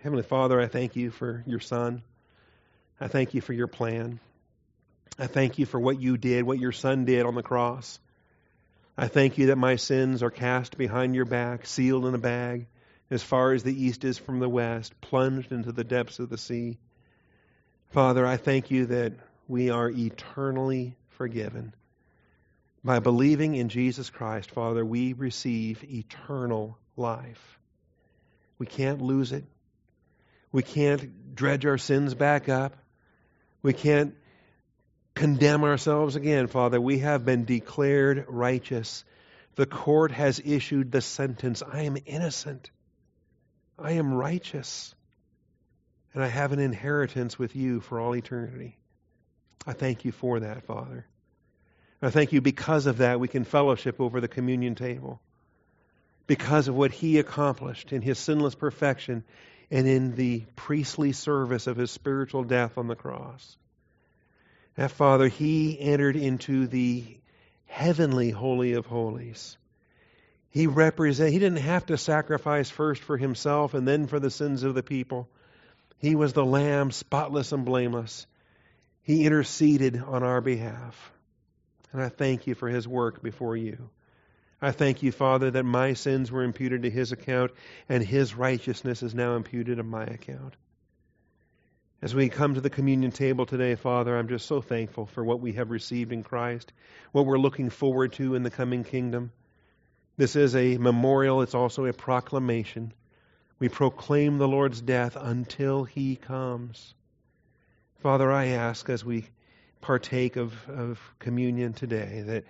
[0.02, 2.04] Heavenly Father, I thank you for your son.
[3.00, 4.20] I thank you for your plan.
[5.18, 8.00] I thank you for what you did, what your son did on the cross.
[8.98, 12.68] I thank you that my sins are cast behind your back, sealed in a bag,
[13.10, 16.38] as far as the east is from the west, plunged into the depths of the
[16.38, 16.78] sea.
[17.92, 19.14] Father, I thank you that
[19.48, 21.74] we are eternally forgiven.
[22.84, 27.60] By believing in Jesus Christ, Father, we receive eternal life.
[28.58, 29.46] We can't lose it.
[30.52, 32.76] We can't dredge our sins back up.
[33.62, 34.16] We can't
[35.16, 36.80] condemn ourselves again, Father.
[36.80, 39.04] We have been declared righteous.
[39.56, 42.72] The court has issued the sentence I am innocent.
[43.78, 44.96] I am righteous.
[46.14, 48.78] And I have an inheritance with you for all eternity.
[49.68, 51.06] I thank you for that, Father.
[52.02, 55.22] I thank you because of that we can fellowship over the communion table.
[56.28, 59.24] Because of what he accomplished in his sinless perfection
[59.72, 63.58] and in the priestly service of his spiritual death on the cross.
[64.76, 67.18] That Father, he entered into the
[67.66, 69.58] heavenly holy of holies.
[70.50, 74.64] He represent he didn't have to sacrifice first for himself and then for the sins
[74.64, 75.30] of the people.
[76.00, 78.26] He was the lamb spotless and blameless.
[79.04, 81.12] He interceded on our behalf.
[81.92, 83.90] And I thank you for his work before you.
[84.62, 87.52] I thank you, Father, that my sins were imputed to his account
[87.88, 90.56] and his righteousness is now imputed to my account.
[92.02, 95.40] As we come to the communion table today, Father, I'm just so thankful for what
[95.40, 96.74] we have received in Christ,
[97.12, 99.32] what we're looking forward to in the coming kingdom.
[100.18, 102.94] This is a memorial, it's also a proclamation.
[103.60, 106.94] We proclaim the Lord's death until he comes.
[108.02, 109.26] Father, I ask as we
[109.82, 112.44] partake of, of communion today that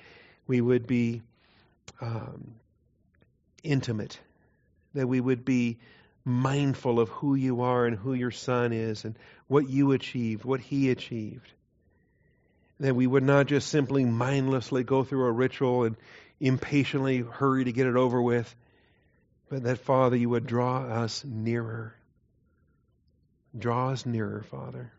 [0.45, 1.21] we would be
[2.01, 2.55] um,
[3.63, 4.19] intimate,
[4.93, 5.77] that we would be
[6.25, 9.17] mindful of who you are and who your son is and
[9.47, 11.51] what you achieved, what he achieved.
[12.79, 15.95] That we would not just simply mindlessly go through a ritual and
[16.39, 18.53] impatiently hurry to get it over with,
[19.49, 21.95] but that, Father, you would draw us nearer.
[23.57, 24.93] Draw us nearer, Father.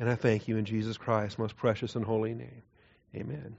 [0.00, 2.62] And I thank you in Jesus Christ's most precious and holy name.
[3.14, 3.56] Amen.